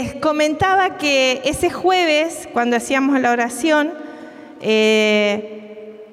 les 0.00 0.14
comentaba 0.14 0.96
que 0.96 1.42
ese 1.44 1.70
jueves, 1.70 2.48
cuando 2.52 2.76
hacíamos 2.76 3.20
la 3.20 3.32
oración, 3.32 3.92
eh, 4.60 6.04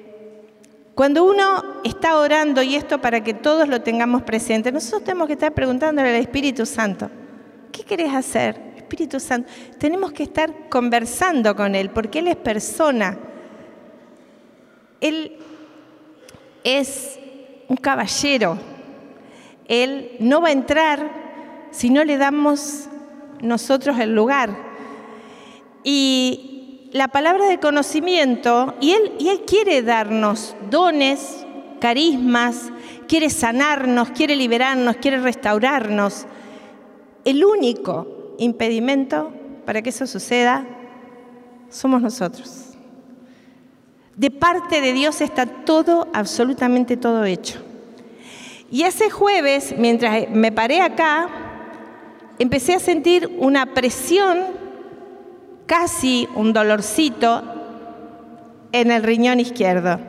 cuando 0.96 1.22
uno 1.22 1.62
está 1.84 2.16
orando, 2.16 2.62
y 2.62 2.74
esto 2.74 3.00
para 3.00 3.22
que 3.22 3.32
todos 3.32 3.68
lo 3.68 3.82
tengamos 3.82 4.22
presente, 4.22 4.72
nosotros 4.72 5.04
tenemos 5.04 5.28
que 5.28 5.34
estar 5.34 5.52
preguntándole 5.52 6.08
al 6.08 6.16
Espíritu 6.16 6.66
Santo, 6.66 7.08
¿qué 7.70 7.84
querés 7.84 8.12
hacer? 8.12 8.60
Espíritu 8.76 9.20
Santo, 9.20 9.48
tenemos 9.78 10.10
que 10.10 10.24
estar 10.24 10.68
conversando 10.68 11.54
con 11.54 11.76
Él, 11.76 11.90
porque 11.90 12.18
Él 12.18 12.28
es 12.28 12.36
persona. 12.36 13.16
Él 15.00 15.36
es 16.64 17.20
un 17.68 17.76
caballero. 17.76 18.58
Él 19.68 20.16
no 20.18 20.40
va 20.40 20.48
a 20.48 20.52
entrar 20.52 21.10
si 21.70 21.90
no 21.90 22.02
le 22.02 22.16
damos 22.16 22.88
nosotros 23.40 23.98
el 23.98 24.14
lugar. 24.14 24.56
Y 25.84 26.90
la 26.92 27.08
palabra 27.08 27.46
de 27.46 27.58
conocimiento, 27.58 28.74
y 28.80 28.92
Él, 28.92 29.12
y 29.18 29.28
él 29.28 29.42
quiere 29.46 29.82
darnos 29.82 30.56
dones, 30.70 31.46
carismas, 31.80 32.72
quiere 33.06 33.30
sanarnos, 33.30 34.10
quiere 34.10 34.36
liberarnos, 34.36 34.96
quiere 34.96 35.20
restaurarnos. 35.20 36.26
El 37.24 37.44
único 37.44 38.34
impedimento 38.38 39.32
para 39.64 39.82
que 39.82 39.90
eso 39.90 40.06
suceda 40.06 40.66
somos 41.68 42.02
nosotros. 42.02 42.76
De 44.16 44.30
parte 44.30 44.80
de 44.80 44.92
Dios 44.92 45.20
está 45.20 45.44
todo, 45.46 46.08
absolutamente 46.14 46.96
todo 46.96 47.24
hecho. 47.24 47.60
Y 48.70 48.82
ese 48.82 49.10
jueves, 49.10 49.74
mientras 49.76 50.30
me 50.30 50.50
paré 50.50 50.80
acá, 50.80 51.28
empecé 52.38 52.74
a 52.74 52.78
sentir 52.78 53.30
una 53.38 53.66
presión, 53.74 54.38
casi 55.66 56.28
un 56.34 56.52
dolorcito, 56.52 57.42
en 58.72 58.90
el 58.90 59.02
riñón 59.02 59.40
izquierdo. 59.40 60.00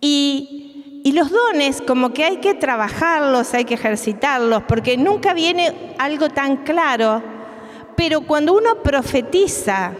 Y, 0.00 0.54
los 1.14 1.30
dones, 1.30 1.82
como 1.82 2.12
que 2.12 2.22
hay 2.22 2.36
que 2.36 2.54
trabajarlos, 2.54 3.54
hay 3.54 3.64
que 3.64 3.74
ejercitarlos, 3.74 4.62
porque 4.68 4.96
nunca 4.96 5.32
viene 5.32 5.72
algo 5.98 6.28
tan 6.28 6.58
claro, 6.58 7.22
pero 7.96 8.20
cuando 8.20 8.54
uno 8.54 8.82
profetiza, 8.84 9.94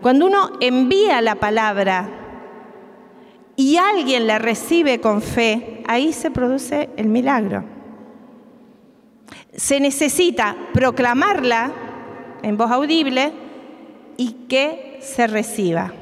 cuando 0.00 0.26
uno 0.26 0.52
envía 0.60 1.20
la 1.20 1.34
palabra 1.34 2.08
y 3.56 3.76
alguien 3.76 4.28
la 4.28 4.38
recibe 4.38 5.00
con 5.00 5.20
fe, 5.20 5.82
ahí 5.88 6.12
se 6.12 6.30
produce 6.30 6.90
el 6.96 7.08
milagro. 7.08 7.75
Se 9.56 9.80
necesita 9.80 10.56
proclamarla 10.72 11.72
en 12.42 12.56
voz 12.56 12.70
audible 12.70 13.32
y 14.16 14.32
que 14.48 14.98
se 15.00 15.26
reciba. 15.26 15.92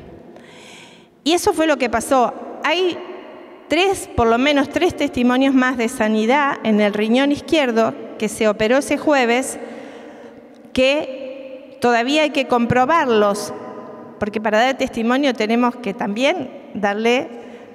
Y 1.23 1.33
eso 1.33 1.53
fue 1.53 1.67
lo 1.67 1.79
que 1.79 1.89
pasó. 1.89 2.35
Hay 2.65 2.99
tres, 3.69 4.09
por 4.15 4.27
lo 4.27 4.39
menos 4.39 4.69
tres 4.69 4.97
testimonios 4.97 5.55
más 5.55 5.77
de 5.77 5.89
sanidad 5.89 6.59
en 6.65 6.81
el 6.81 6.93
riñón 6.93 7.33
izquierdo 7.33 7.95
que 8.19 8.29
se 8.29 8.49
operó 8.49 8.79
ese 8.79 8.99
jueves, 8.99 9.59
que 10.73 11.79
todavía 11.81 12.23
hay 12.23 12.31
que 12.31 12.47
comprobarlos 12.47 13.53
porque 14.19 14.41
para 14.41 14.59
dar 14.59 14.79
testimonio 14.79 15.35
tenemos 15.35 15.77
que 15.77 15.93
también 15.93 16.51
darle 16.75 17.29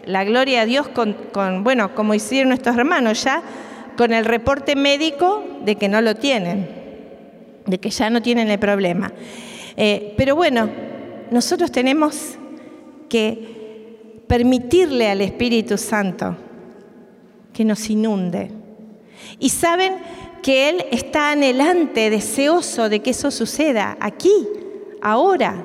la 0.05 0.23
gloria 0.23 0.61
a 0.61 0.65
Dios 0.65 0.87
con, 0.87 1.15
bueno, 1.63 1.93
como 1.93 2.13
hicieron 2.13 2.49
nuestros 2.49 2.75
hermanos 2.75 3.23
ya, 3.23 3.43
con 3.99 4.13
el 4.13 4.23
reporte 4.23 4.77
médico 4.77 5.43
de 5.65 5.75
que 5.75 5.89
no 5.89 5.99
lo 5.99 6.15
tienen, 6.15 6.69
de 7.65 7.81
que 7.81 7.89
ya 7.89 8.09
no 8.09 8.21
tienen 8.21 8.49
el 8.49 8.57
problema. 8.57 9.11
Eh, 9.75 10.13
pero 10.15 10.37
bueno, 10.37 10.69
nosotros 11.31 11.69
tenemos 11.69 12.37
que 13.09 14.21
permitirle 14.25 15.09
al 15.09 15.19
Espíritu 15.19 15.77
Santo 15.77 16.37
que 17.51 17.65
nos 17.65 17.89
inunde. 17.89 18.51
Y 19.37 19.49
saben 19.49 19.95
que 20.41 20.69
Él 20.69 20.85
está 20.91 21.31
anhelante, 21.31 22.09
deseoso 22.09 22.87
de 22.87 23.01
que 23.01 23.09
eso 23.09 23.31
suceda 23.31 23.97
aquí, 23.99 24.47
ahora 25.01 25.61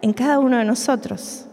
en 0.00 0.14
cada 0.14 0.38
uno 0.38 0.56
de 0.56 0.64
nosotros. 0.64 1.46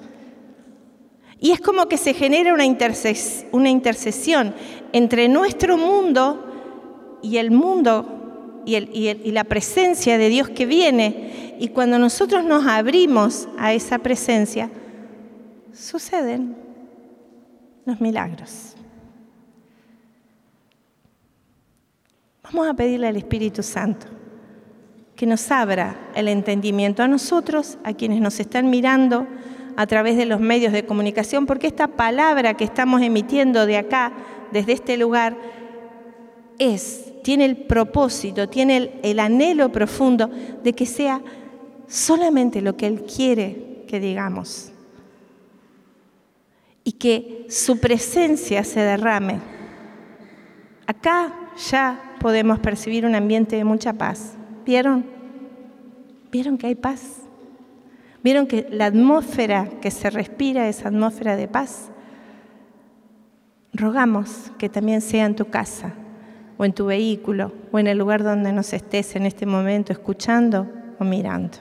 Y 1.43 1.51
es 1.51 1.59
como 1.59 1.87
que 1.87 1.97
se 1.97 2.13
genera 2.13 2.53
una, 2.53 2.63
intercesión 2.63 4.55
entre 4.93 5.27
nuestro 5.27 5.77
mundo 5.77 7.19
y 7.21 7.37
el 7.37 7.51
mundo 7.51 8.61
y, 8.65 9.31
la 9.31 9.43
presencia 9.43 10.17
de 10.17 10.29
Dios 10.29 10.49
que 10.49 10.65
viene. 10.65 11.55
Y 11.59 11.69
cuando 11.69 11.99
nosotros 11.99 12.45
nos 12.45 12.65
abrimos 12.65 13.49
a 13.57 13.73
esa 13.73 13.99
presencia, 13.99 14.69
suceden 15.73 16.55
los 17.85 17.99
milagros. 17.99 18.75
Vamos 22.43 22.67
a 22.67 22.73
pedirle 22.73 23.07
al 23.07 23.17
Espíritu 23.17 23.63
Santo 23.63 24.05
que 25.15 25.25
nos 25.25 25.51
abra 25.51 25.95
el 26.15 26.27
entendimiento 26.27 27.03
a 27.03 27.07
nosotros, 27.07 27.77
a 27.83 27.93
quienes 27.93 28.19
nos 28.19 28.39
están 28.39 28.69
mirando 28.69 29.27
a 29.75 29.87
través 29.87 30.17
de 30.17 30.25
los 30.25 30.39
medios 30.39 30.73
de 30.73 30.85
comunicación, 30.85 31.45
porque 31.45 31.67
esta 31.67 31.87
palabra 31.87 32.55
que 32.55 32.63
estamos 32.63 33.01
emitiendo 33.01 33.65
de 33.65 33.77
acá, 33.77 34.11
desde 34.53 34.73
este 34.73 34.97
lugar, 34.97 35.35
es, 36.59 37.11
tiene 37.23 37.45
el 37.45 37.57
propósito, 37.57 38.47
tiene 38.47 38.77
el, 38.77 38.91
el 39.03 39.19
anhelo 39.19 39.71
profundo 39.71 40.29
de 40.63 40.73
que 40.73 40.85
sea 40.85 41.21
solamente 41.87 42.61
lo 42.61 42.77
que 42.77 42.87
Él 42.87 43.03
quiere 43.03 43.83
que 43.87 43.99
digamos 43.99 44.71
y 46.83 46.93
que 46.93 47.45
su 47.49 47.79
presencia 47.79 48.63
se 48.63 48.81
derrame. 48.81 49.39
Acá 50.85 51.33
ya 51.69 52.15
podemos 52.19 52.59
percibir 52.59 53.05
un 53.05 53.15
ambiente 53.15 53.55
de 53.55 53.63
mucha 53.63 53.93
paz. 53.93 54.35
¿Vieron? 54.65 55.05
¿Vieron 56.31 56.57
que 56.57 56.67
hay 56.67 56.75
paz? 56.75 57.21
¿Vieron 58.23 58.47
que 58.47 58.67
la 58.69 58.85
atmósfera 58.87 59.69
que 59.81 59.91
se 59.91 60.09
respira 60.09 60.67
es 60.67 60.85
atmósfera 60.85 61.35
de 61.35 61.47
paz? 61.47 61.89
Rogamos 63.73 64.51
que 64.59 64.69
también 64.69 65.01
sea 65.01 65.25
en 65.25 65.35
tu 65.35 65.45
casa 65.45 65.93
o 66.57 66.65
en 66.65 66.73
tu 66.73 66.85
vehículo 66.85 67.51
o 67.71 67.79
en 67.79 67.87
el 67.87 67.97
lugar 67.97 68.23
donde 68.23 68.53
nos 68.53 68.71
estés 68.71 69.15
en 69.15 69.25
este 69.25 69.45
momento 69.45 69.91
escuchando 69.91 70.71
o 70.99 71.03
mirando. 71.03 71.57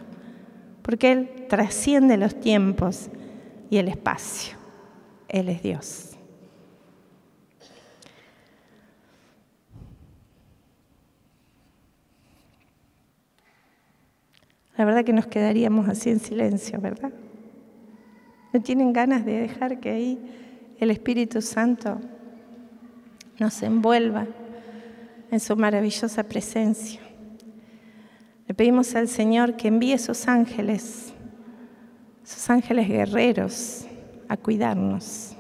Porque 0.83 1.13
Él 1.13 1.47
trasciende 1.49 2.17
los 2.19 2.39
tiempos 2.39 3.09
y 3.71 3.79
el 3.79 3.89
espacio. 3.89 4.59
Él 5.29 5.49
es 5.49 5.63
Dios. 5.63 6.13
La 14.77 14.85
verdad 14.85 15.05
que 15.05 15.13
nos 15.13 15.27
quedaríamos 15.27 15.89
así 15.89 16.11
en 16.11 16.19
silencio, 16.19 16.81
¿verdad? 16.81 17.13
¿No 18.53 18.61
tienen 18.61 18.93
ganas 18.93 19.25
de 19.25 19.41
dejar 19.41 19.81
que 19.81 19.91
ahí 19.91 20.19
el 20.83 20.91
Espíritu 20.91 21.41
Santo 21.41 22.01
nos 23.39 23.63
envuelva 23.63 24.27
en 25.31 25.39
su 25.39 25.57
maravillosa 25.57 26.25
presencia? 26.25 27.01
Le 28.49 28.55
pedimos 28.55 28.95
al 28.97 29.07
Señor 29.07 29.57
que 29.57 29.69
envíe 29.69 29.93
esos 29.93 30.27
ángeles, 30.27 31.15
esos 32.25 32.51
ángeles 32.51 32.89
guerreros, 32.89 33.87
a 34.29 34.37
cuidarnos, 34.37 35.37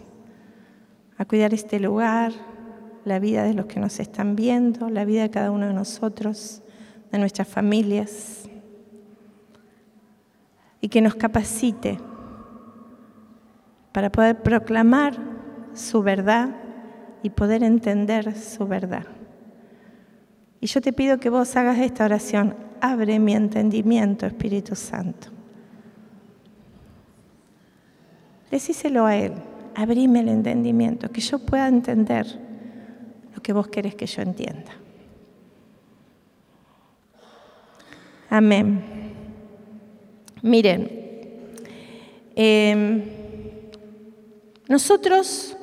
a 1.18 1.24
cuidar 1.24 1.52
este 1.52 1.80
lugar, 1.80 2.32
la 3.04 3.18
vida 3.18 3.42
de 3.42 3.54
los 3.54 3.66
que 3.66 3.80
nos 3.80 3.98
están 3.98 4.36
viendo, 4.36 4.90
la 4.90 5.04
vida 5.04 5.22
de 5.22 5.30
cada 5.30 5.50
uno 5.50 5.66
de 5.66 5.74
nosotros, 5.74 6.62
de 7.10 7.18
nuestras 7.18 7.48
familias 7.48 8.48
y 10.80 10.88
que 10.88 11.00
nos 11.00 11.16
capacite 11.16 11.98
para 13.92 14.10
poder 14.10 14.42
proclamar 14.42 15.31
su 15.74 16.02
verdad 16.02 16.50
y 17.22 17.30
poder 17.30 17.62
entender 17.62 18.36
su 18.36 18.66
verdad. 18.66 19.06
Y 20.60 20.66
yo 20.66 20.80
te 20.80 20.92
pido 20.92 21.19
que 21.19 21.28
vos 21.28 21.56
hagas 21.56 21.78
esta 21.78 22.04
oración. 22.04 22.54
Abre 22.80 23.19
mi 23.19 23.34
entendimiento, 23.34 24.26
Espíritu 24.26 24.74
Santo. 24.74 25.28
Decíselo 28.50 29.06
a 29.06 29.16
Él. 29.16 29.32
Abrime 29.74 30.20
el 30.20 30.28
entendimiento, 30.28 31.10
que 31.10 31.20
yo 31.20 31.38
pueda 31.38 31.66
entender 31.66 32.26
lo 33.34 33.42
que 33.42 33.52
vos 33.52 33.69
querés 33.69 33.94
que 33.94 34.06
yo 34.06 34.22
entienda. 34.22 34.72
Amén. 38.28 38.82
Miren, 40.42 40.90
em, 42.34 43.02
nosotros 44.69 45.56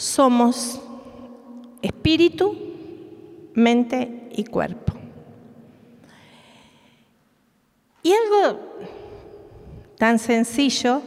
somos 0.00 0.80
espíritu, 1.82 2.56
mente 3.52 4.30
y 4.32 4.44
cuerpo. 4.44 4.94
Y 8.02 8.10
algo 8.10 8.60
tan 9.98 10.18
sencillo, 10.18 11.02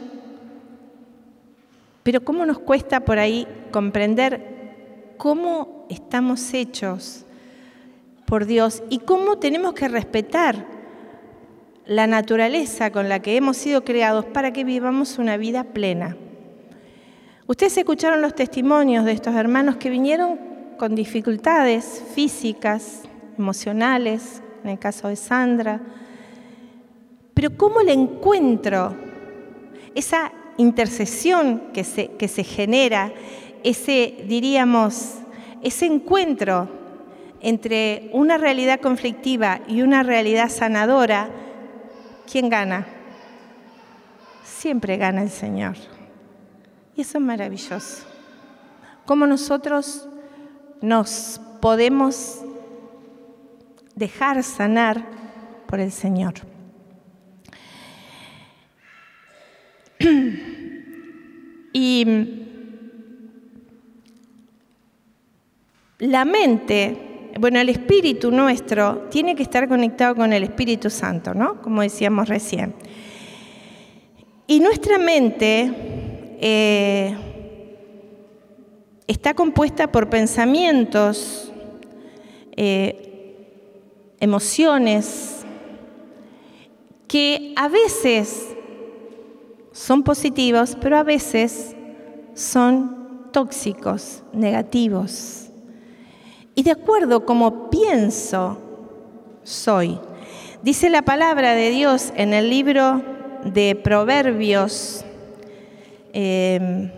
pero 2.04 2.24
cómo 2.24 2.46
nos 2.46 2.60
cuesta 2.60 3.00
por 3.00 3.18
ahí 3.18 3.48
comprender 3.72 5.14
cómo 5.16 5.86
estamos 5.90 6.54
hechos 6.54 7.24
por 8.26 8.46
Dios 8.46 8.84
y 8.90 9.00
cómo 9.00 9.38
tenemos 9.38 9.74
que 9.74 9.88
respetar 9.88 10.66
la 11.84 12.06
naturaleza 12.06 12.92
con 12.92 13.08
la 13.08 13.18
que 13.18 13.36
hemos 13.36 13.56
sido 13.56 13.84
creados 13.84 14.24
para 14.26 14.52
que 14.52 14.62
vivamos 14.62 15.18
una 15.18 15.36
vida 15.36 15.64
plena. 15.64 16.16
Ustedes 17.46 17.76
escucharon 17.76 18.22
los 18.22 18.34
testimonios 18.34 19.04
de 19.04 19.12
estos 19.12 19.34
hermanos 19.34 19.76
que 19.76 19.90
vinieron 19.90 20.38
con 20.78 20.94
dificultades 20.94 22.02
físicas, 22.14 23.02
emocionales, 23.36 24.42
en 24.62 24.70
el 24.70 24.78
caso 24.78 25.08
de 25.08 25.16
Sandra, 25.16 25.78
pero 27.34 27.54
¿cómo 27.54 27.82
le 27.82 27.92
encuentro 27.92 28.96
esa 29.94 30.32
intercesión 30.56 31.64
que 31.74 31.84
se, 31.84 32.12
que 32.12 32.28
se 32.28 32.44
genera, 32.44 33.12
ese, 33.62 34.24
diríamos, 34.26 35.16
ese 35.62 35.84
encuentro 35.84 36.70
entre 37.40 38.08
una 38.14 38.38
realidad 38.38 38.80
conflictiva 38.80 39.60
y 39.68 39.82
una 39.82 40.02
realidad 40.02 40.48
sanadora? 40.48 41.28
¿Quién 42.30 42.48
gana? 42.48 42.86
Siempre 44.44 44.96
gana 44.96 45.20
el 45.22 45.30
Señor. 45.30 45.93
Y 46.96 47.00
eso 47.00 47.18
es 47.18 47.24
maravilloso. 47.24 48.04
Cómo 49.04 49.26
nosotros 49.26 50.08
nos 50.80 51.40
podemos 51.60 52.40
dejar 53.94 54.42
sanar 54.42 55.04
por 55.66 55.80
el 55.80 55.92
Señor. 55.92 56.34
Y 61.76 62.06
la 65.98 66.24
mente, 66.24 67.32
bueno, 67.40 67.58
el 67.58 67.68
espíritu 67.68 68.30
nuestro 68.30 69.08
tiene 69.10 69.34
que 69.34 69.42
estar 69.42 69.66
conectado 69.66 70.14
con 70.14 70.32
el 70.32 70.44
Espíritu 70.44 70.88
Santo, 70.88 71.34
¿no? 71.34 71.60
Como 71.60 71.82
decíamos 71.82 72.28
recién. 72.28 72.74
Y 74.46 74.60
nuestra 74.60 74.98
mente 74.98 75.93
eh, 76.40 77.16
está 79.06 79.34
compuesta 79.34 79.90
por 79.90 80.08
pensamientos, 80.08 81.52
eh, 82.56 83.04
emociones, 84.20 85.44
que 87.06 87.52
a 87.56 87.68
veces 87.68 88.54
son 89.72 90.02
positivos, 90.02 90.76
pero 90.80 90.96
a 90.96 91.02
veces 91.02 91.76
son 92.34 93.28
tóxicos, 93.32 94.22
negativos. 94.32 95.50
Y 96.54 96.62
de 96.62 96.70
acuerdo 96.70 97.26
como 97.26 97.70
pienso, 97.70 98.58
soy. 99.42 99.98
Dice 100.62 100.88
la 100.88 101.02
palabra 101.02 101.54
de 101.54 101.70
Dios 101.70 102.12
en 102.16 102.32
el 102.32 102.48
libro 102.48 103.02
de 103.44 103.74
Proverbios 103.76 105.03
em, 106.14 106.90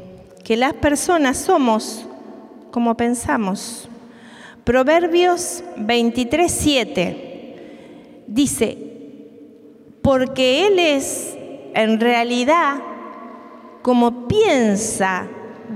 que 0.45 0.57
las 0.57 0.75
personas 0.75 1.39
somos 1.39 2.07
como 2.71 2.97
pensamos. 2.97 3.89
Proverbios 4.63 5.65
23, 5.77 6.53
7 6.53 8.25
dice, 8.27 8.77
porque 10.03 10.67
Él 10.67 10.79
es 10.79 11.37
en 11.75 11.99
realidad 11.99 12.77
como 13.83 14.29
piensa 14.29 15.27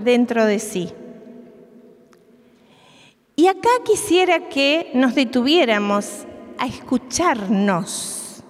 dentro 0.04 0.44
de 0.44 0.58
sí. 0.58 0.92
Y 3.36 3.46
acá 3.46 3.70
quisiera 3.84 4.48
que 4.48 4.90
nos 4.92 5.14
detuviéramos 5.14 6.26
a 6.58 6.66
escucharnos. 6.66 8.44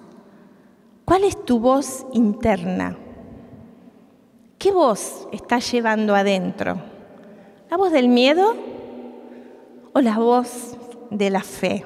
¿Cuál 1.04 1.24
es 1.24 1.44
tu 1.44 1.60
voz 1.60 2.06
interna? 2.12 2.96
¿Qué 4.60 4.70
voz 4.70 5.26
estás 5.32 5.72
llevando 5.72 6.14
adentro? 6.14 6.80
¿La 7.68 7.76
voz 7.76 7.90
del 7.90 8.08
miedo 8.08 8.54
o 9.92 10.00
la 10.00 10.18
voz 10.18 10.76
de 11.10 11.30
la 11.30 11.42
fe? 11.42 11.84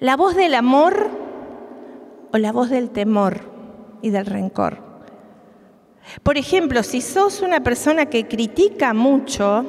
¿La 0.00 0.16
voz 0.16 0.34
del 0.34 0.54
amor 0.54 1.10
o 2.32 2.38
la 2.38 2.52
voz 2.52 2.70
del 2.70 2.88
temor? 2.88 3.54
y 4.04 4.10
del 4.10 4.26
rencor. 4.26 4.76
Por 6.22 6.36
ejemplo, 6.36 6.82
si 6.82 7.00
sos 7.00 7.40
una 7.40 7.60
persona 7.60 8.04
que 8.04 8.28
critica 8.28 8.92
mucho, 8.92 9.64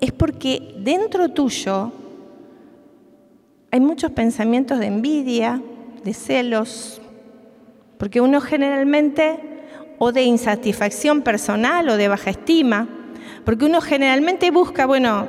es 0.00 0.10
porque 0.10 0.74
dentro 0.78 1.28
tuyo 1.28 1.92
hay 3.70 3.78
muchos 3.78 4.10
pensamientos 4.10 4.80
de 4.80 4.86
envidia, 4.86 5.62
de 6.02 6.12
celos, 6.12 7.00
porque 7.96 8.20
uno 8.20 8.40
generalmente, 8.40 9.51
o 10.04 10.10
de 10.10 10.22
insatisfacción 10.24 11.22
personal 11.22 11.88
o 11.88 11.96
de 11.96 12.08
baja 12.08 12.30
estima, 12.30 12.88
porque 13.44 13.66
uno 13.66 13.80
generalmente 13.80 14.50
busca, 14.50 14.84
bueno, 14.84 15.28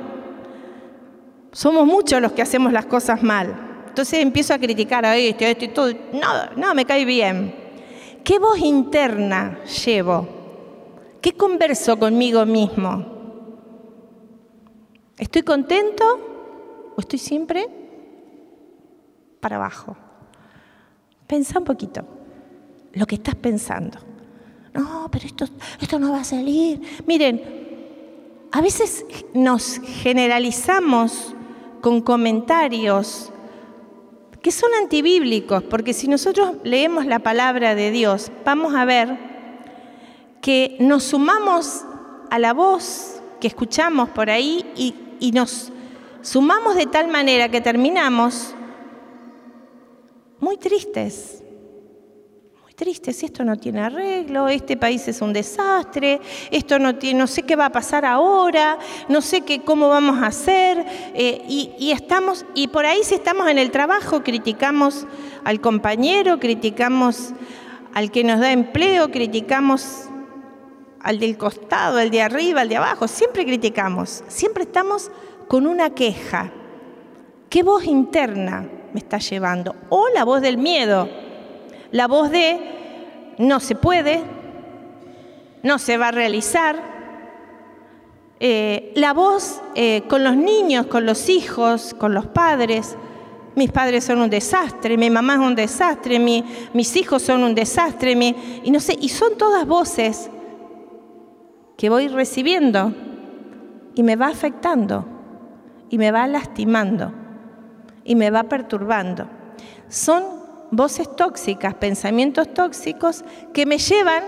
somos 1.52 1.86
muchos 1.86 2.20
los 2.20 2.32
que 2.32 2.42
hacemos 2.42 2.72
las 2.72 2.86
cosas 2.86 3.22
mal. 3.22 3.54
Entonces 3.86 4.18
empiezo 4.18 4.52
a 4.52 4.58
criticar 4.58 5.06
a 5.06 5.16
este, 5.16 5.46
a 5.46 5.50
este 5.50 5.66
y 5.66 5.68
todo. 5.68 5.92
No, 6.12 6.56
no, 6.56 6.74
me 6.74 6.84
cae 6.84 7.04
bien. 7.04 7.54
¿Qué 8.24 8.40
voz 8.40 8.58
interna 8.58 9.60
llevo? 9.86 10.26
¿Qué 11.20 11.34
converso 11.34 11.96
conmigo 11.96 12.44
mismo? 12.44 13.06
¿Estoy 15.16 15.42
contento 15.42 16.90
o 16.96 17.00
estoy 17.00 17.20
siempre 17.20 17.68
para 19.38 19.54
abajo? 19.54 19.96
Pensa 21.28 21.60
un 21.60 21.64
poquito 21.64 22.04
lo 22.92 23.06
que 23.06 23.14
estás 23.14 23.36
pensando. 23.36 24.13
No, 24.74 25.08
pero 25.10 25.26
esto, 25.26 25.46
esto 25.80 25.98
no 25.98 26.12
va 26.12 26.20
a 26.20 26.24
salir. 26.24 26.80
Miren, 27.06 27.40
a 28.50 28.60
veces 28.60 29.06
nos 29.32 29.80
generalizamos 29.84 31.34
con 31.80 32.00
comentarios 32.00 33.30
que 34.42 34.50
son 34.50 34.70
antibíblicos, 34.74 35.62
porque 35.62 35.94
si 35.94 36.08
nosotros 36.08 36.56
leemos 36.64 37.06
la 37.06 37.20
palabra 37.20 37.74
de 37.74 37.90
Dios, 37.90 38.30
vamos 38.44 38.74
a 38.74 38.84
ver 38.84 39.16
que 40.42 40.76
nos 40.80 41.04
sumamos 41.04 41.84
a 42.30 42.38
la 42.38 42.52
voz 42.52 43.22
que 43.40 43.46
escuchamos 43.46 44.10
por 44.10 44.28
ahí 44.28 44.66
y, 44.76 44.94
y 45.20 45.32
nos 45.32 45.72
sumamos 46.20 46.74
de 46.74 46.86
tal 46.86 47.08
manera 47.08 47.48
que 47.48 47.60
terminamos 47.60 48.54
muy 50.40 50.56
tristes, 50.56 51.43
triste 52.74 53.12
si 53.12 53.26
esto 53.26 53.44
no 53.44 53.56
tiene 53.56 53.82
arreglo, 53.82 54.48
este 54.48 54.76
país 54.76 55.06
es 55.06 55.20
un 55.22 55.32
desastre, 55.32 56.20
esto 56.50 56.80
no 56.80 56.96
tiene, 56.96 57.20
no 57.20 57.28
sé 57.28 57.44
qué 57.44 57.54
va 57.54 57.66
a 57.66 57.72
pasar 57.72 58.04
ahora, 58.04 58.78
no 59.08 59.20
sé 59.20 59.42
qué, 59.42 59.62
cómo 59.62 59.88
vamos 59.88 60.20
a 60.20 60.26
hacer, 60.26 60.84
eh, 61.14 61.44
y, 61.48 61.92
estamos, 61.92 62.44
y 62.54 62.68
por 62.68 62.84
ahí 62.84 63.04
si 63.04 63.14
estamos 63.14 63.48
en 63.48 63.58
el 63.58 63.70
trabajo, 63.70 64.24
criticamos 64.24 65.06
al 65.44 65.60
compañero, 65.60 66.40
criticamos 66.40 67.32
al 67.94 68.10
que 68.10 68.24
nos 68.24 68.40
da 68.40 68.50
empleo, 68.50 69.08
criticamos 69.12 70.08
al 70.98 71.20
del 71.20 71.36
costado, 71.38 71.98
al 71.98 72.10
de 72.10 72.22
arriba, 72.22 72.62
al 72.62 72.68
de 72.68 72.76
abajo, 72.76 73.06
siempre 73.06 73.44
criticamos, 73.44 74.24
siempre 74.26 74.64
estamos 74.64 75.12
con 75.46 75.68
una 75.68 75.90
queja. 75.90 76.50
¿Qué 77.50 77.62
voz 77.62 77.84
interna 77.84 78.68
me 78.92 78.98
está 78.98 79.18
llevando? 79.18 79.76
O 79.90 80.08
la 80.08 80.24
voz 80.24 80.40
del 80.40 80.58
miedo 80.58 81.23
la 81.94 82.08
voz 82.08 82.28
de 82.32 82.58
no 83.38 83.60
se 83.60 83.76
puede, 83.76 84.20
no 85.62 85.78
se 85.78 85.96
va 85.96 86.08
a 86.08 86.10
realizar, 86.10 86.74
eh, 88.40 88.92
la 88.96 89.12
voz 89.12 89.62
eh, 89.76 90.02
con 90.08 90.24
los 90.24 90.36
niños, 90.36 90.86
con 90.86 91.06
los 91.06 91.28
hijos, 91.28 91.94
con 91.94 92.12
los 92.12 92.26
padres. 92.26 92.96
Mis 93.54 93.70
padres 93.70 94.02
son 94.02 94.18
un 94.18 94.28
desastre, 94.28 94.96
mi 94.96 95.08
mamá 95.08 95.34
es 95.34 95.38
un 95.38 95.54
desastre, 95.54 96.18
mis 96.18 96.96
hijos 96.96 97.22
son 97.22 97.44
un 97.44 97.54
desastre, 97.54 98.10
y 98.64 98.70
no 98.72 98.80
sé, 98.80 98.98
y 99.00 99.08
son 99.08 99.38
todas 99.38 99.64
voces 99.64 100.28
que 101.76 101.90
voy 101.90 102.08
recibiendo 102.08 102.92
y 103.94 104.02
me 104.02 104.16
va 104.16 104.26
afectando 104.26 105.04
y 105.90 105.98
me 105.98 106.10
va 106.10 106.26
lastimando 106.26 107.12
y 108.02 108.16
me 108.16 108.30
va 108.30 108.42
perturbando. 108.42 109.28
Son 109.88 110.43
voces 110.76 111.14
tóxicas, 111.16 111.74
pensamientos 111.74 112.52
tóxicos 112.52 113.24
que 113.52 113.66
me 113.66 113.78
llevan 113.78 114.22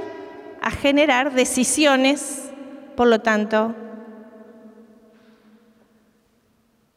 a 0.60 0.70
generar 0.70 1.32
decisiones, 1.32 2.50
por 2.96 3.06
lo 3.08 3.20
tanto, 3.20 3.74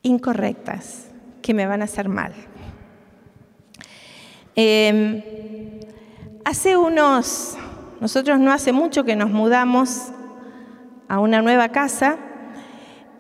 incorrectas, 0.02 1.08
que 1.42 1.54
me 1.54 1.66
van 1.66 1.82
a 1.82 1.86
hacer 1.86 2.10
mal. 2.10 2.34
Em, 4.56 5.22
hace 6.44 6.76
unos, 6.76 7.58
nosotros 8.02 8.40
no 8.40 8.52
hace 8.52 8.72
mucho 8.72 9.04
que 9.04 9.16
nos 9.16 9.30
mudamos 9.30 10.12
a 11.08 11.20
una 11.20 11.42
nueva 11.42 11.70
casa 11.70 12.18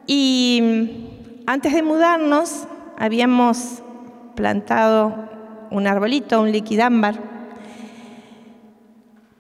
y 0.05 1.41
antes 1.45 1.73
de 1.73 1.83
mudarnos 1.83 2.67
habíamos 2.97 3.83
plantado 4.35 5.28
un 5.71 5.87
arbolito, 5.87 6.41
un 6.41 6.51
liquidámbar. 6.51 7.15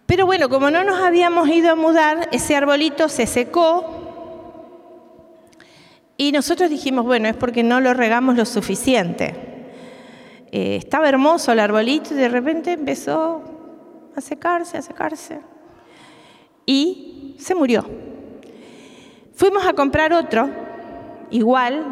Pero 0.05 0.25
bueno, 0.25 0.49
como 0.49 0.71
no 0.71 0.83
nos 0.83 0.99
habíamos 0.99 1.47
ido 1.49 1.71
a 1.71 1.75
mudar, 1.75 2.29
ese 2.31 2.55
arbolito 2.55 3.09
se 3.09 3.27
secó 3.27 3.99
y 6.17 6.31
nosotros 6.31 6.69
dijimos, 6.69 7.05
bueno, 7.05 7.29
es 7.29 7.35
porque 7.35 7.63
no 7.63 7.79
lo 7.79 7.93
regamos 7.93 8.35
lo 8.35 8.45
suficiente. 8.45 9.35
Eh, 10.51 10.75
estaba 10.75 11.07
hermoso 11.07 11.51
el 11.51 11.59
arbolito 11.59 12.13
y 12.13 12.17
de 12.17 12.27
repente 12.27 12.73
empezó 12.73 13.43
a 14.15 14.19
secarse, 14.19 14.77
a 14.77 14.81
secarse. 14.81 15.39
Y 16.65 17.35
se 17.39 17.55
murió. 17.55 17.85
Fuimos 19.33 19.65
a 19.65 19.73
comprar 19.73 20.11
otro, 20.11 20.49
igual, 21.29 21.85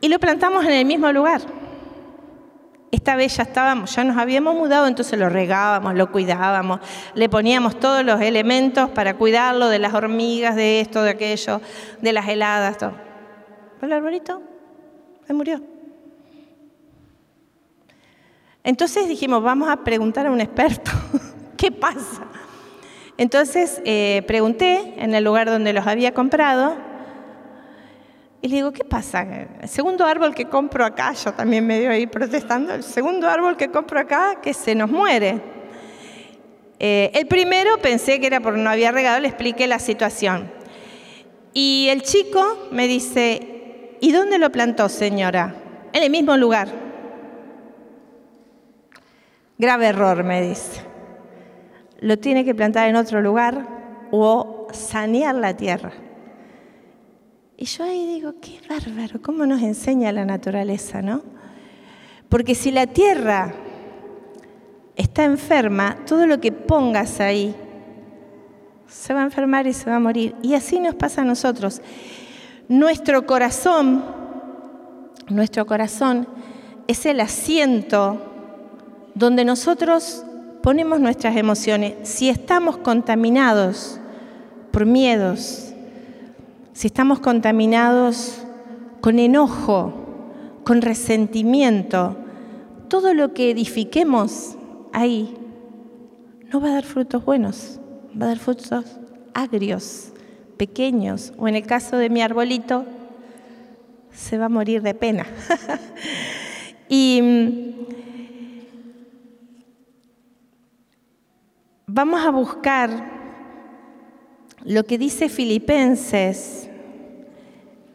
y 0.00 0.08
lo 0.08 0.18
plantamos 0.18 0.64
en 0.64 0.72
el 0.72 0.86
mismo 0.86 1.12
lugar. 1.12 1.57
Esta 2.90 3.16
vez 3.16 3.36
ya 3.36 3.42
estábamos, 3.42 3.94
ya 3.94 4.02
nos 4.02 4.16
habíamos 4.16 4.54
mudado, 4.54 4.86
entonces 4.86 5.18
lo 5.18 5.28
regábamos, 5.28 5.94
lo 5.94 6.10
cuidábamos, 6.10 6.80
le 7.14 7.28
poníamos 7.28 7.78
todos 7.78 8.02
los 8.02 8.20
elementos 8.22 8.88
para 8.90 9.14
cuidarlo 9.14 9.68
de 9.68 9.78
las 9.78 9.92
hormigas, 9.92 10.56
de 10.56 10.80
esto, 10.80 11.02
de 11.02 11.10
aquello, 11.10 11.60
de 12.00 12.12
las 12.14 12.26
heladas, 12.28 12.78
todo. 12.78 12.92
el 13.82 13.92
arbolito 13.92 14.40
se 15.26 15.34
murió. 15.34 15.60
Entonces 18.64 19.06
dijimos, 19.06 19.42
vamos 19.42 19.68
a 19.68 19.84
preguntar 19.84 20.26
a 20.26 20.30
un 20.30 20.40
experto, 20.40 20.90
¿qué 21.58 21.70
pasa? 21.70 22.22
Entonces 23.18 23.82
eh, 23.84 24.22
pregunté 24.26 24.94
en 24.96 25.14
el 25.14 25.24
lugar 25.24 25.48
donde 25.50 25.74
los 25.74 25.86
había 25.86 26.14
comprado 26.14 26.87
y 28.40 28.48
le 28.48 28.56
digo, 28.56 28.72
¿qué 28.72 28.84
pasa? 28.84 29.26
El 29.60 29.68
segundo 29.68 30.04
árbol 30.04 30.34
que 30.34 30.44
compro 30.44 30.84
acá, 30.84 31.12
yo 31.12 31.32
también 31.32 31.66
medio 31.66 31.90
ahí 31.90 32.06
protestando, 32.06 32.72
el 32.72 32.84
segundo 32.84 33.28
árbol 33.28 33.56
que 33.56 33.68
compro 33.70 33.98
acá 33.98 34.40
que 34.40 34.54
se 34.54 34.76
nos 34.76 34.88
muere. 34.90 35.40
Eh, 36.78 37.10
el 37.14 37.26
primero 37.26 37.78
pensé 37.78 38.20
que 38.20 38.28
era 38.28 38.40
porque 38.40 38.60
no 38.60 38.70
había 38.70 38.92
regado, 38.92 39.18
le 39.18 39.26
expliqué 39.26 39.66
la 39.66 39.80
situación. 39.80 40.52
Y 41.52 41.88
el 41.90 42.02
chico 42.02 42.68
me 42.70 42.86
dice, 42.86 43.96
¿y 44.00 44.12
dónde 44.12 44.38
lo 44.38 44.52
plantó, 44.52 44.88
señora? 44.88 45.56
En 45.92 46.04
el 46.04 46.10
mismo 46.10 46.36
lugar. 46.36 46.68
Grave 49.58 49.86
error, 49.88 50.22
me 50.22 50.42
dice. 50.42 50.82
Lo 51.98 52.16
tiene 52.18 52.44
que 52.44 52.54
plantar 52.54 52.88
en 52.88 52.94
otro 52.94 53.20
lugar 53.20 53.66
o 54.12 54.68
sanear 54.72 55.34
la 55.34 55.56
tierra. 55.56 55.90
Y 57.60 57.64
yo 57.64 57.82
ahí 57.82 58.06
digo, 58.06 58.34
qué 58.40 58.60
bárbaro, 58.70 59.20
cómo 59.20 59.44
nos 59.44 59.60
enseña 59.62 60.12
la 60.12 60.24
naturaleza, 60.24 61.02
¿no? 61.02 61.22
Porque 62.28 62.54
si 62.54 62.70
la 62.70 62.86
tierra 62.86 63.52
está 64.94 65.24
enferma, 65.24 65.98
todo 66.06 66.28
lo 66.28 66.40
que 66.40 66.52
pongas 66.52 67.18
ahí 67.18 67.56
se 68.86 69.12
va 69.12 69.22
a 69.22 69.24
enfermar 69.24 69.66
y 69.66 69.72
se 69.72 69.90
va 69.90 69.96
a 69.96 70.00
morir. 70.00 70.36
Y 70.40 70.54
así 70.54 70.78
nos 70.78 70.94
pasa 70.94 71.22
a 71.22 71.24
nosotros. 71.24 71.82
Nuestro 72.68 73.26
corazón, 73.26 74.04
nuestro 75.28 75.66
corazón 75.66 76.28
es 76.86 77.06
el 77.06 77.20
asiento 77.20 78.22
donde 79.16 79.44
nosotros 79.44 80.24
ponemos 80.62 81.00
nuestras 81.00 81.36
emociones, 81.36 81.94
si 82.08 82.28
estamos 82.28 82.76
contaminados 82.76 83.98
por 84.70 84.86
miedos, 84.86 85.67
si 86.78 86.86
estamos 86.86 87.18
contaminados 87.18 88.38
con 89.00 89.18
enojo, 89.18 89.92
con 90.62 90.80
resentimiento, 90.80 92.16
todo 92.86 93.14
lo 93.14 93.34
que 93.34 93.50
edifiquemos 93.50 94.56
ahí 94.92 95.36
no 96.52 96.60
va 96.60 96.68
a 96.68 96.74
dar 96.74 96.84
frutos 96.84 97.24
buenos, 97.24 97.80
va 98.10 98.26
a 98.26 98.28
dar 98.28 98.38
frutos 98.38 98.70
agrios, 99.34 100.12
pequeños, 100.56 101.32
o 101.36 101.48
en 101.48 101.56
el 101.56 101.66
caso 101.66 101.96
de 101.96 102.10
mi 102.10 102.22
arbolito, 102.22 102.86
se 104.12 104.38
va 104.38 104.44
a 104.44 104.48
morir 104.48 104.80
de 104.80 104.94
pena. 104.94 105.26
y 106.88 107.74
vamos 111.88 112.24
a 112.24 112.30
buscar 112.30 113.18
lo 114.64 114.84
que 114.84 114.96
dice 114.96 115.28
Filipenses 115.28 116.67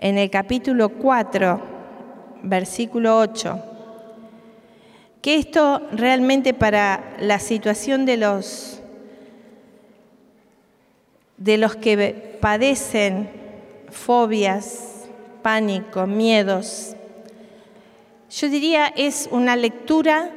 en 0.03 0.17
el 0.17 0.29
capítulo 0.29 0.89
4, 0.89 1.61
versículo 2.43 3.19
8, 3.19 3.63
que 5.21 5.35
esto 5.35 5.81
realmente 5.93 6.53
para 6.53 7.15
la 7.21 7.39
situación 7.39 8.05
de 8.05 8.17
los 8.17 8.81
de 11.37 11.57
los 11.57 11.77
que 11.77 12.37
padecen 12.41 13.29
fobias, 13.91 15.05
pánico, 15.41 16.05
miedos, 16.05 16.97
yo 18.29 18.49
diría 18.49 18.87
es 18.97 19.29
una 19.31 19.55
lectura 19.55 20.31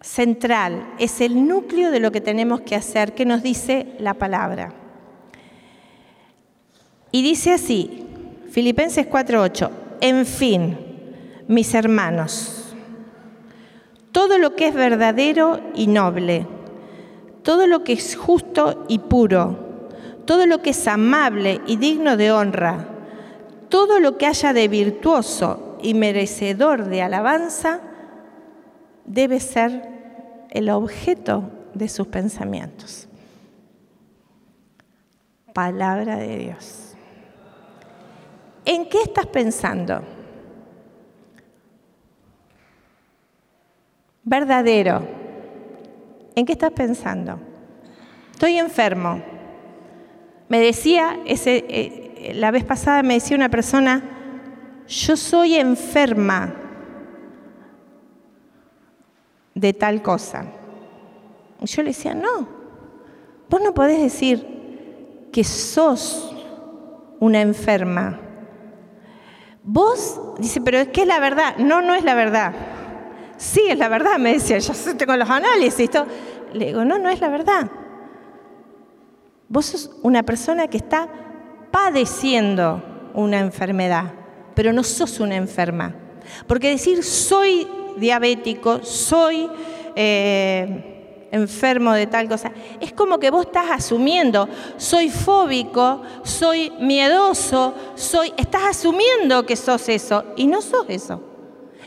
central, 0.00 0.94
es 0.98 1.20
el 1.20 1.46
núcleo 1.46 1.90
de 1.90 2.00
lo 2.00 2.10
que 2.10 2.22
tenemos 2.22 2.62
que 2.62 2.74
hacer, 2.74 3.12
que 3.12 3.26
nos 3.26 3.42
dice 3.42 3.86
la 3.98 4.14
palabra. 4.14 4.81
Y 7.12 7.22
dice 7.22 7.52
así, 7.52 8.06
Filipenses 8.50 9.06
4:8, 9.06 9.70
en 10.00 10.26
fin, 10.26 10.78
mis 11.46 11.74
hermanos, 11.74 12.74
todo 14.12 14.38
lo 14.38 14.56
que 14.56 14.68
es 14.68 14.74
verdadero 14.74 15.60
y 15.74 15.86
noble, 15.86 16.46
todo 17.42 17.66
lo 17.66 17.84
que 17.84 17.92
es 17.92 18.16
justo 18.16 18.84
y 18.88 18.98
puro, 18.98 19.88
todo 20.24 20.46
lo 20.46 20.62
que 20.62 20.70
es 20.70 20.88
amable 20.88 21.60
y 21.66 21.76
digno 21.76 22.16
de 22.16 22.32
honra, 22.32 22.88
todo 23.68 24.00
lo 24.00 24.16
que 24.16 24.26
haya 24.26 24.52
de 24.52 24.68
virtuoso 24.68 25.78
y 25.82 25.94
merecedor 25.94 26.86
de 26.86 27.02
alabanza, 27.02 27.80
debe 29.04 29.40
ser 29.40 29.82
el 30.50 30.70
objeto 30.70 31.50
de 31.74 31.88
sus 31.88 32.06
pensamientos. 32.06 33.08
Palabra 35.52 36.16
de 36.16 36.38
Dios. 36.38 36.81
¿En 38.64 38.88
qué 38.88 39.02
estás 39.02 39.26
pensando? 39.26 40.02
Verdadero. 44.24 45.02
¿En 46.34 46.46
qué 46.46 46.52
estás 46.52 46.70
pensando? 46.70 47.38
Estoy 48.32 48.58
enfermo. 48.58 49.20
Me 50.48 50.60
decía, 50.60 51.18
eh, 51.24 52.32
la 52.34 52.50
vez 52.50 52.64
pasada 52.64 53.02
me 53.02 53.14
decía 53.14 53.36
una 53.36 53.48
persona, 53.48 54.02
yo 54.86 55.16
soy 55.16 55.56
enferma 55.56 56.54
de 59.54 59.72
tal 59.72 60.02
cosa. 60.02 60.46
Y 61.60 61.66
yo 61.66 61.82
le 61.82 61.88
decía, 61.88 62.14
no, 62.14 62.48
vos 63.48 63.60
no 63.62 63.74
podés 63.74 64.00
decir 64.00 65.28
que 65.32 65.44
sos 65.44 66.34
una 67.20 67.40
enferma. 67.40 68.18
Vos, 69.64 70.20
dice, 70.38 70.60
pero 70.60 70.78
es 70.78 70.88
que 70.88 71.02
es 71.02 71.06
la 71.06 71.20
verdad. 71.20 71.56
No, 71.58 71.82
no 71.82 71.94
es 71.94 72.04
la 72.04 72.14
verdad. 72.14 72.52
Sí, 73.36 73.62
es 73.68 73.78
la 73.78 73.88
verdad, 73.88 74.18
me 74.18 74.32
decía, 74.34 74.58
yo 74.58 74.72
tengo 74.96 75.16
los 75.16 75.28
análisis. 75.28 75.90
Todo. 75.90 76.06
Le 76.52 76.66
digo, 76.66 76.84
no, 76.84 76.98
no 76.98 77.08
es 77.08 77.20
la 77.20 77.28
verdad. 77.28 77.70
Vos 79.48 79.66
sos 79.66 79.90
una 80.02 80.22
persona 80.22 80.68
que 80.68 80.78
está 80.78 81.08
padeciendo 81.70 82.82
una 83.14 83.40
enfermedad, 83.40 84.12
pero 84.54 84.72
no 84.72 84.82
sos 84.82 85.20
una 85.20 85.36
enferma. 85.36 85.94
Porque 86.46 86.70
decir 86.70 87.02
soy 87.02 87.66
diabético, 87.96 88.82
soy 88.82 89.50
eh, 89.96 90.91
enfermo 91.32 91.92
de 91.94 92.06
tal 92.06 92.28
cosa. 92.28 92.52
Es 92.80 92.92
como 92.92 93.18
que 93.18 93.30
vos 93.30 93.46
estás 93.46 93.70
asumiendo, 93.70 94.48
soy 94.76 95.10
fóbico, 95.10 96.02
soy 96.22 96.70
miedoso, 96.78 97.74
soy, 97.96 98.32
estás 98.36 98.62
asumiendo 98.64 99.44
que 99.44 99.56
sos 99.56 99.88
eso 99.88 100.24
y 100.36 100.46
no 100.46 100.60
sos 100.60 100.84
eso. 100.88 101.20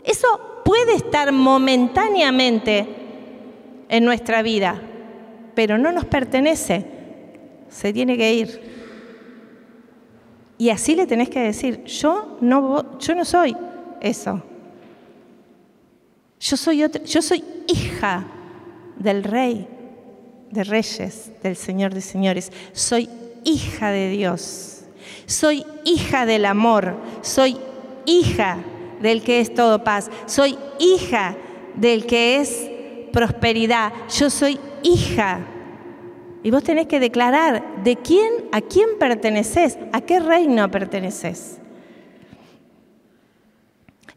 Eso 0.04 0.62
puede 0.64 0.94
estar 0.96 1.32
momentáneamente 1.32 2.86
en 3.88 4.04
nuestra 4.04 4.42
vida, 4.42 4.82
pero 5.54 5.78
no 5.78 5.92
nos 5.92 6.04
pertenece, 6.04 6.84
se 7.68 7.92
tiene 7.92 8.18
que 8.18 8.34
ir. 8.34 8.76
Y 10.58 10.70
así 10.70 10.96
le 10.96 11.06
tenés 11.06 11.28
que 11.28 11.40
decir, 11.40 11.84
yo 11.84 12.36
no, 12.40 12.98
yo 12.98 13.14
no 13.14 13.24
soy 13.24 13.56
eso. 14.00 14.42
Yo 16.40 16.56
soy, 16.56 16.84
yo 17.04 17.22
soy 17.22 17.44
hija 17.68 18.26
del 18.98 19.24
rey 19.24 19.68
de 20.50 20.64
reyes, 20.64 21.32
del 21.42 21.56
Señor 21.56 21.94
de 21.94 22.00
señores. 22.00 22.52
Soy 22.72 23.08
hija 23.44 23.90
de 23.90 24.10
Dios. 24.10 24.84
Soy 25.26 25.64
hija 25.84 26.26
del 26.26 26.44
amor. 26.44 26.96
Soy 27.22 27.56
hija 28.06 28.58
del 29.00 29.22
que 29.22 29.40
es 29.40 29.54
todo 29.54 29.84
paz. 29.84 30.10
Soy 30.26 30.58
hija 30.78 31.36
del 31.74 32.06
que 32.06 32.40
es 32.40 32.70
prosperidad. 33.12 33.92
Yo 34.18 34.30
soy 34.30 34.58
hija. 34.82 35.40
Y 36.42 36.50
vos 36.50 36.62
tenés 36.62 36.86
que 36.86 37.00
declarar 37.00 37.82
de 37.82 37.96
quién, 37.96 38.30
a 38.52 38.60
quién 38.60 38.98
perteneces, 38.98 39.78
a 39.92 40.00
qué 40.00 40.20
reino 40.20 40.70
perteneces. 40.70 41.58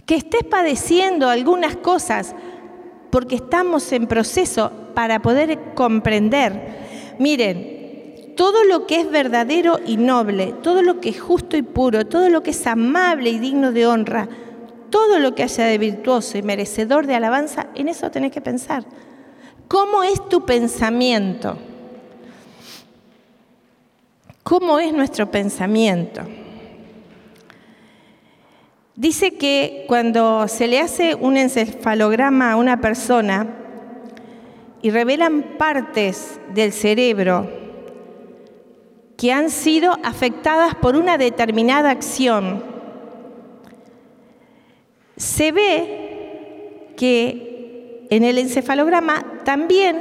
Que 0.05 0.15
estés 0.15 0.43
padeciendo 0.43 1.29
algunas 1.29 1.75
cosas 1.75 2.35
porque 3.09 3.35
estamos 3.35 3.91
en 3.91 4.07
proceso 4.07 4.71
para 4.93 5.21
poder 5.21 5.73
comprender. 5.75 7.15
Miren, 7.19 8.33
todo 8.35 8.63
lo 8.63 8.87
que 8.87 9.01
es 9.01 9.11
verdadero 9.11 9.79
y 9.85 9.97
noble, 9.97 10.53
todo 10.63 10.81
lo 10.81 11.01
que 11.01 11.09
es 11.09 11.19
justo 11.19 11.57
y 11.57 11.61
puro, 11.61 12.05
todo 12.05 12.29
lo 12.29 12.43
que 12.43 12.51
es 12.51 12.67
amable 12.67 13.31
y 13.31 13.39
digno 13.39 13.71
de 13.71 13.85
honra, 13.85 14.29
todo 14.89 15.19
lo 15.19 15.35
que 15.35 15.43
haya 15.43 15.65
de 15.65 15.77
virtuoso 15.77 16.37
y 16.37 16.41
merecedor 16.41 17.05
de 17.05 17.15
alabanza, 17.15 17.67
en 17.75 17.89
eso 17.89 18.09
tenés 18.11 18.31
que 18.31 18.41
pensar. 18.41 18.85
¿Cómo 19.67 20.03
es 20.03 20.27
tu 20.29 20.45
pensamiento? 20.45 21.57
¿Cómo 24.43 24.79
es 24.79 24.93
nuestro 24.93 25.29
pensamiento? 25.29 26.21
Dice 28.99 29.35
que 29.35 29.85
cuando 29.87 30.49
se 30.49 30.67
le 30.67 30.81
hace 30.81 31.15
un 31.15 31.37
encefalograma 31.37 32.51
a 32.51 32.57
una 32.57 32.81
persona 32.81 33.47
y 34.81 34.89
revelan 34.89 35.55
partes 35.57 36.37
del 36.53 36.73
cerebro 36.73 37.49
que 39.15 39.31
han 39.31 39.51
sido 39.51 39.97
afectadas 40.03 40.75
por 40.75 40.97
una 40.97 41.17
determinada 41.17 41.91
acción, 41.91 42.61
se 45.15 45.53
ve 45.53 46.91
que 46.97 48.05
en 48.09 48.25
el 48.25 48.37
encefalograma 48.37 49.23
también 49.45 49.95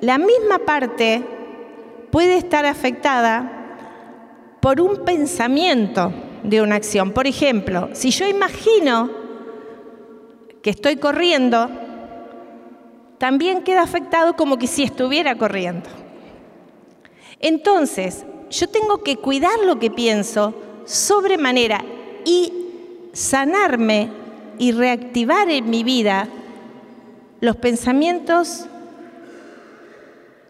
la 0.00 0.16
misma 0.16 0.60
parte 0.60 1.22
puede 2.10 2.38
estar 2.38 2.64
afectada 2.64 3.76
por 4.60 4.80
un 4.80 5.04
pensamiento 5.04 6.14
de 6.42 6.62
una 6.62 6.76
acción. 6.76 7.12
Por 7.12 7.26
ejemplo, 7.26 7.90
si 7.92 8.10
yo 8.10 8.26
imagino 8.26 9.10
que 10.62 10.70
estoy 10.70 10.96
corriendo, 10.96 11.68
también 13.18 13.62
queda 13.62 13.82
afectado 13.82 14.36
como 14.36 14.58
que 14.58 14.66
si 14.66 14.82
estuviera 14.82 15.36
corriendo. 15.36 15.88
Entonces, 17.40 18.24
yo 18.50 18.68
tengo 18.68 19.02
que 19.02 19.16
cuidar 19.16 19.58
lo 19.64 19.78
que 19.78 19.90
pienso 19.90 20.54
sobremanera 20.84 21.84
y 22.24 22.52
sanarme 23.12 24.10
y 24.58 24.72
reactivar 24.72 25.50
en 25.50 25.68
mi 25.68 25.84
vida 25.84 26.28
los 27.40 27.56
pensamientos 27.56 28.66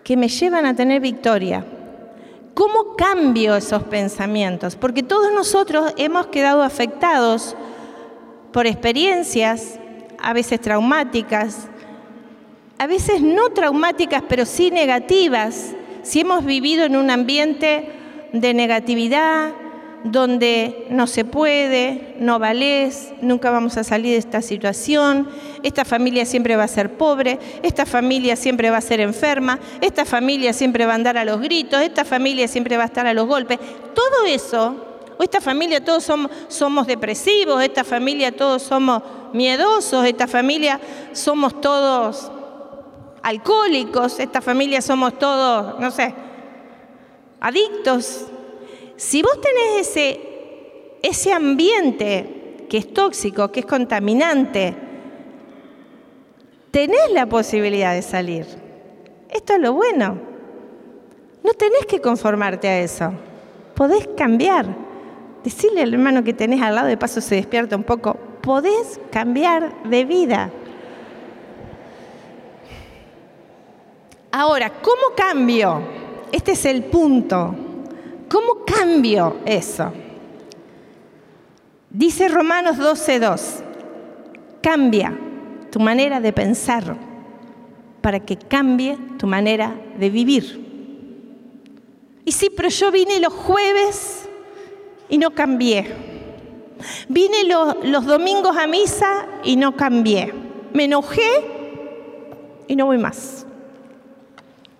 que 0.04 0.16
me 0.16 0.28
llevan 0.28 0.66
a 0.66 0.76
tener 0.76 1.00
victoria. 1.00 1.64
¿Cómo 2.56 2.96
cambio 2.96 3.54
esos 3.54 3.82
pensamientos? 3.82 4.76
Porque 4.76 5.02
todos 5.02 5.30
nosotros 5.30 5.92
hemos 5.98 6.28
quedado 6.28 6.62
afectados 6.62 7.54
por 8.50 8.66
experiencias, 8.66 9.78
a 10.18 10.32
veces 10.32 10.62
traumáticas, 10.62 11.68
a 12.78 12.86
veces 12.86 13.20
no 13.20 13.50
traumáticas, 13.50 14.22
pero 14.26 14.46
sí 14.46 14.70
negativas, 14.70 15.74
si 16.02 16.20
hemos 16.20 16.46
vivido 16.46 16.86
en 16.86 16.96
un 16.96 17.10
ambiente 17.10 17.92
de 18.32 18.54
negatividad, 18.54 19.52
donde 20.12 20.86
no 20.90 21.06
se 21.06 21.24
puede, 21.24 22.14
no 22.18 22.38
valés, 22.38 23.12
nunca 23.20 23.50
vamos 23.50 23.76
a 23.76 23.84
salir 23.84 24.12
de 24.12 24.18
esta 24.18 24.42
situación, 24.42 25.28
esta 25.62 25.84
familia 25.84 26.24
siempre 26.24 26.56
va 26.56 26.64
a 26.64 26.68
ser 26.68 26.96
pobre, 26.96 27.38
esta 27.62 27.86
familia 27.86 28.36
siempre 28.36 28.70
va 28.70 28.78
a 28.78 28.82
ser 28.82 29.00
enferma, 29.00 29.58
esta 29.80 30.04
familia 30.04 30.52
siempre 30.52 30.86
va 30.86 30.92
a 30.92 30.96
andar 30.96 31.16
a 31.16 31.24
los 31.24 31.40
gritos, 31.40 31.80
esta 31.80 32.04
familia 32.04 32.48
siempre 32.48 32.76
va 32.76 32.84
a 32.84 32.86
estar 32.86 33.06
a 33.06 33.14
los 33.14 33.26
golpes. 33.26 33.58
Todo 33.94 34.26
eso, 34.26 34.76
o 35.18 35.22
esta 35.22 35.40
familia 35.40 35.84
todos 35.84 36.04
somos, 36.04 36.30
somos 36.48 36.86
depresivos, 36.86 37.62
esta 37.62 37.84
familia 37.84 38.32
todos 38.32 38.62
somos 38.62 39.02
miedosos, 39.32 40.04
esta 40.04 40.26
familia 40.26 40.80
somos 41.12 41.60
todos 41.60 42.30
alcohólicos, 43.22 44.20
esta 44.20 44.40
familia 44.40 44.80
somos 44.80 45.18
todos, 45.18 45.80
no 45.80 45.90
sé, 45.90 46.14
adictos 47.40 48.26
si 48.96 49.22
vos 49.22 49.38
tenés 49.40 49.88
ese, 49.88 50.20
ese 51.02 51.32
ambiente 51.32 52.64
que 52.68 52.78
es 52.78 52.92
tóxico, 52.92 53.52
que 53.52 53.60
es 53.60 53.66
contaminante, 53.66 54.74
tenés 56.70 57.12
la 57.12 57.26
posibilidad 57.26 57.94
de 57.94 58.02
salir. 58.02 58.46
Esto 59.30 59.54
es 59.54 59.60
lo 59.60 59.72
bueno. 59.72 60.18
No 61.42 61.52
tenés 61.54 61.86
que 61.86 62.00
conformarte 62.00 62.68
a 62.68 62.80
eso. 62.80 63.12
Podés 63.74 64.08
cambiar. 64.16 64.66
Decirle 65.44 65.82
al 65.82 65.94
hermano 65.94 66.24
que 66.24 66.32
tenés 66.32 66.60
al 66.60 66.74
lado, 66.74 66.88
de 66.88 66.96
paso 66.96 67.20
se 67.20 67.36
despierta 67.36 67.76
un 67.76 67.84
poco, 67.84 68.16
podés 68.40 69.00
cambiar 69.12 69.82
de 69.84 70.04
vida. 70.04 70.50
Ahora, 74.32 74.70
¿cómo 74.82 75.14
cambio? 75.16 75.80
Este 76.32 76.52
es 76.52 76.64
el 76.64 76.84
punto. 76.84 77.54
¿Cómo 78.28 78.64
cambio 78.64 79.38
eso? 79.44 79.92
Dice 81.90 82.28
Romanos 82.28 82.76
12.2, 82.76 83.62
cambia 84.62 85.16
tu 85.70 85.78
manera 85.80 86.20
de 86.20 86.32
pensar 86.32 86.96
para 88.00 88.20
que 88.20 88.36
cambie 88.36 88.98
tu 89.18 89.26
manera 89.26 89.74
de 89.98 90.10
vivir. 90.10 90.64
Y 92.24 92.32
sí, 92.32 92.50
pero 92.54 92.68
yo 92.68 92.90
vine 92.90 93.20
los 93.20 93.32
jueves 93.32 94.28
y 95.08 95.18
no 95.18 95.30
cambié. 95.30 95.86
Vine 97.08 97.44
los, 97.44 97.76
los 97.84 98.04
domingos 98.04 98.56
a 98.56 98.66
misa 98.66 99.26
y 99.44 99.56
no 99.56 99.76
cambié. 99.76 100.34
Me 100.72 100.84
enojé 100.84 101.30
y 102.66 102.76
no 102.76 102.86
voy 102.86 102.98
más. 102.98 103.46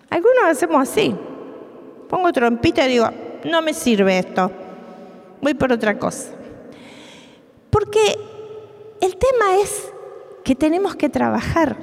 Algunos 0.09 0.43
hacemos 0.45 0.87
así. 0.89 1.15
Pongo 2.09 2.31
trompita 2.31 2.85
y 2.85 2.91
digo, 2.91 3.09
no 3.47 3.61
me 3.61 3.73
sirve 3.73 4.19
esto, 4.19 4.51
voy 5.41 5.53
por 5.53 5.71
otra 5.71 5.97
cosa. 5.97 6.29
Porque 7.69 8.17
el 9.01 9.17
tema 9.17 9.57
es 9.61 9.91
que 10.43 10.55
tenemos 10.55 10.95
que 10.95 11.09
trabajar. 11.09 11.77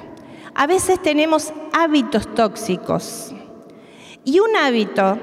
A 0.53 0.67
veces 0.67 1.01
tenemos 1.01 1.53
hábitos 1.73 2.33
tóxicos. 2.33 3.33
Y 4.23 4.39
un 4.39 4.55
hábito, 4.55 5.17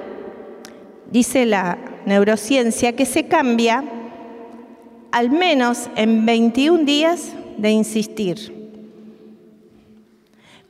dice 1.10 1.46
la 1.46 1.78
neurociencia, 2.06 2.94
que 2.94 3.06
se 3.06 3.26
cambia 3.26 3.84
al 5.10 5.30
menos 5.30 5.90
en 5.96 6.24
21 6.24 6.84
días 6.84 7.32
de 7.58 7.70
insistir. 7.70 8.62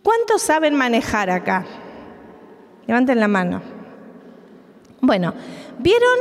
¿Cuántos 0.03 0.43
saben 0.43 0.75
manejar 0.75 1.31
acá? 1.31 1.65
Levanten 2.87 3.21
la 3.21 3.29
mano. 3.29 3.63
Bueno, 5.01 5.35
vieron 5.79 6.19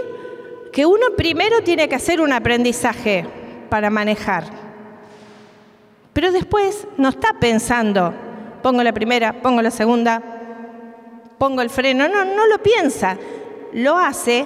que 0.72 0.86
uno 0.86 1.08
primero 1.18 1.62
tiene 1.64 1.90
que 1.90 1.96
hacer 1.96 2.22
un 2.22 2.32
aprendizaje 2.32 3.26
para 3.70 3.90
manejar, 3.90 4.46
pero 6.14 6.32
después 6.32 6.88
no 6.98 7.10
está 7.10 7.40
pensando, 7.40 8.14
pongo 8.62 8.84
la 8.84 8.94
primera, 8.94 9.42
pongo 9.42 9.62
la 9.62 9.72
segunda, 9.72 10.22
pongo 11.38 11.62
el 11.62 11.70
freno, 11.70 12.08
no, 12.08 12.26
no 12.26 12.48
lo 12.48 12.62
piensa, 12.62 13.18
lo 13.74 13.98
hace 13.98 14.46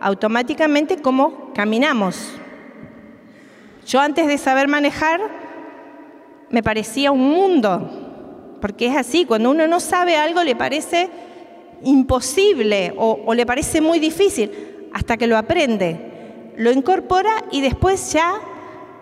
automáticamente 0.00 1.00
como 1.00 1.52
caminamos. 1.54 2.32
Yo 3.86 4.00
antes 4.00 4.26
de 4.26 4.38
saber 4.38 4.68
manejar 4.68 5.20
me 6.50 6.62
parecía 6.62 7.12
un 7.12 7.30
mundo, 7.30 8.58
porque 8.60 8.86
es 8.86 8.96
así, 8.96 9.24
cuando 9.24 9.50
uno 9.50 9.66
no 9.66 9.80
sabe 9.80 10.16
algo 10.16 10.42
le 10.42 10.56
parece 10.56 11.10
imposible 11.82 12.94
o, 12.96 13.34
le 13.34 13.46
parece 13.46 13.80
muy 13.80 13.98
difícil 13.98 14.88
hasta 14.92 15.16
que 15.16 15.26
lo 15.26 15.36
aprende, 15.36 16.52
lo 16.56 16.70
incorpora 16.72 17.44
y 17.50 17.60
después 17.60 18.12
ya 18.12 18.40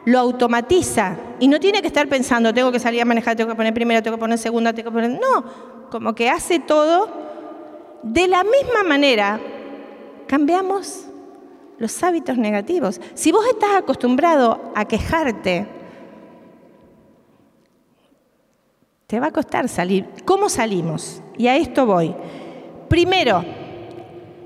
lo 0.04 0.18
automatiza 0.18 1.16
y 1.40 1.48
no 1.48 1.60
tiene 1.60 1.80
que 1.80 1.86
estar 1.86 2.08
pensando, 2.08 2.52
tengo 2.52 2.72
que 2.72 2.80
salir 2.80 3.00
a 3.00 3.04
manejar, 3.04 3.36
tengo 3.36 3.50
que 3.50 3.56
poner 3.56 3.72
primero, 3.72 4.02
tengo 4.02 4.16
que 4.16 4.20
poner 4.20 4.38
segunda, 4.38 4.72
tengo 4.72 4.90
que 4.90 4.94
poner... 4.94 5.10
No, 5.10 5.44
como 5.90 6.14
que 6.14 6.28
hace 6.28 6.58
todo. 6.58 7.08
De 8.02 8.28
la 8.28 8.44
misma 8.44 8.82
manera, 8.86 9.40
cambiamos 10.26 11.06
los 11.78 12.02
hábitos 12.02 12.36
negativos. 12.36 13.00
Si 13.14 13.32
vos 13.32 13.46
estás 13.46 13.76
acostumbrado 13.76 14.72
a 14.74 14.84
quejarte, 14.84 15.66
Te 19.06 19.20
va 19.20 19.26
a 19.28 19.32
costar 19.32 19.68
salir. 19.68 20.08
¿Cómo 20.24 20.48
salimos? 20.48 21.22
Y 21.36 21.46
a 21.46 21.56
esto 21.56 21.86
voy. 21.86 22.14
Primero, 22.88 23.44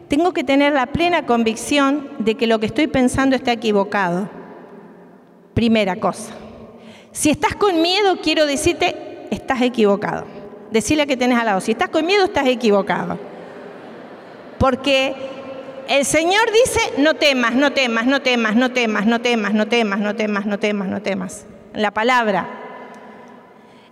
tengo 0.09 0.33
que 0.33 0.45
tener 0.45 0.73
la 0.73 0.87
plena 0.87 1.27
convicción 1.27 2.09
de 2.19 2.35
que 2.35 2.47
lo 2.47 2.59
que 2.59 2.67
estoy 2.67 2.87
pensando 2.87 3.37
está 3.37 3.53
equivocado. 3.53 4.29
Primera 5.55 5.97
cosa. 5.97 6.35
Si 7.13 7.31
estás 7.31 7.55
con 7.55 7.83
miedo, 7.83 8.19
quiero 8.23 8.47
decirte, 8.47 9.27
estás 9.31 9.61
equivocado. 9.63 10.25
Decirle 10.71 11.07
que 11.07 11.17
tenés 11.17 11.39
al 11.39 11.47
lado, 11.47 11.61
si 11.61 11.73
estás 11.73 11.89
con 11.89 12.07
miedo, 12.07 12.25
estás 12.25 12.47
equivocado. 12.47 13.19
Porque 14.59 15.15
el 15.89 16.05
Señor 16.05 16.43
dice, 16.53 16.81
no 16.99 17.15
temas, 17.15 17.55
no 17.55 17.73
temas, 17.73 18.07
no 18.07 18.21
temas, 18.21 18.57
no 18.57 18.71
temas, 18.71 19.07
no 19.07 19.21
temas, 19.21 19.55
no 19.55 19.67
temas, 19.67 20.01
no 20.01 20.15
temas, 20.15 20.47
no 20.47 20.59
temas, 20.59 20.89
no 20.89 21.03
temas. 21.03 21.47
La 21.75 21.91
palabra. 21.91 22.47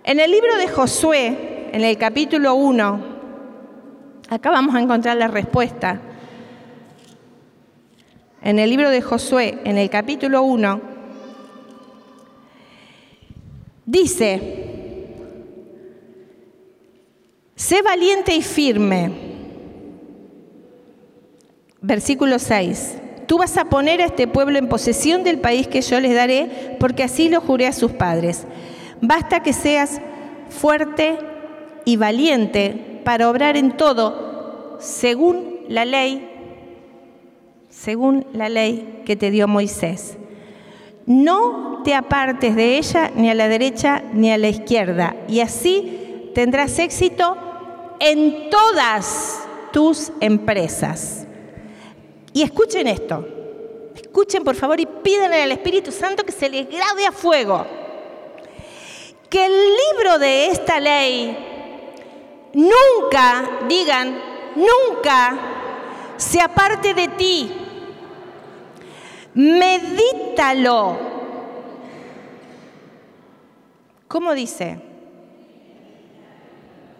En 0.03 0.19
el 0.19 0.31
libro 0.31 0.55
de 0.57 0.67
Josué, 0.67 1.69
en 1.73 1.83
el 1.83 1.97
capítulo 1.97 2.55
1, 2.55 3.06
acá 4.29 4.51
vamos 4.51 4.75
a 4.75 4.81
encontrar 4.81 5.17
la 5.17 5.27
respuesta. 5.27 6.01
En 8.41 8.59
el 8.59 8.69
libro 8.69 8.89
de 8.89 9.01
Josué, 9.01 9.59
en 9.63 9.77
el 9.77 9.89
capítulo 9.89 10.43
1, 10.43 10.81
dice, 13.85 15.11
sé 17.55 17.81
valiente 17.81 18.35
y 18.35 18.41
firme 18.41 19.27
Versículo 21.87 22.39
6. 22.39 22.97
Tú 23.27 23.37
vas 23.37 23.55
a 23.57 23.65
poner 23.65 24.01
a 24.01 24.05
este 24.05 24.27
pueblo 24.27 24.57
en 24.57 24.67
posesión 24.67 25.23
del 25.23 25.39
país 25.39 25.67
que 25.67 25.81
yo 25.81 25.99
les 25.99 26.15
daré, 26.15 26.75
porque 26.79 27.03
así 27.03 27.29
lo 27.29 27.39
juré 27.39 27.67
a 27.67 27.73
sus 27.73 27.91
padres. 27.91 28.45
Basta 29.01 29.43
que 29.43 29.53
seas 29.53 30.01
fuerte 30.49 31.17
y 31.85 31.97
valiente 31.97 32.86
para 33.07 33.29
obrar 33.29 33.55
en 33.55 33.77
todo 33.77 34.75
según 34.81 35.61
la 35.69 35.85
ley, 35.85 36.29
según 37.69 38.27
la 38.33 38.49
ley 38.49 39.03
que 39.05 39.15
te 39.15 39.31
dio 39.31 39.47
Moisés. 39.47 40.17
No 41.05 41.83
te 41.85 41.93
apartes 41.93 42.53
de 42.57 42.77
ella 42.77 43.09
ni 43.15 43.29
a 43.29 43.33
la 43.33 43.47
derecha 43.47 44.03
ni 44.11 44.29
a 44.29 44.37
la 44.37 44.49
izquierda, 44.49 45.15
y 45.29 45.39
así 45.39 46.31
tendrás 46.35 46.79
éxito 46.79 47.37
en 48.01 48.49
todas 48.49 49.39
tus 49.71 50.11
empresas. 50.19 51.25
Y 52.33 52.41
escuchen 52.41 52.87
esto. 52.87 53.25
Escuchen 53.95 54.43
por 54.43 54.55
favor 54.55 54.81
y 54.81 54.85
pídanle 54.85 55.43
al 55.43 55.53
Espíritu 55.53 55.93
Santo 55.93 56.25
que 56.25 56.33
se 56.33 56.49
les 56.49 56.67
grabe 56.67 57.05
a 57.05 57.13
fuego. 57.13 57.65
Que 59.29 59.45
el 59.45 59.53
libro 59.53 60.19
de 60.19 60.47
esta 60.47 60.81
ley 60.81 61.46
nunca, 62.53 63.49
digan, 63.67 64.19
nunca 64.55 65.37
se 66.17 66.41
aparte 66.41 66.93
de 66.93 67.07
ti. 67.09 67.51
Medítalo. 69.33 70.97
¿Cómo 74.07 74.33
dice? 74.33 74.79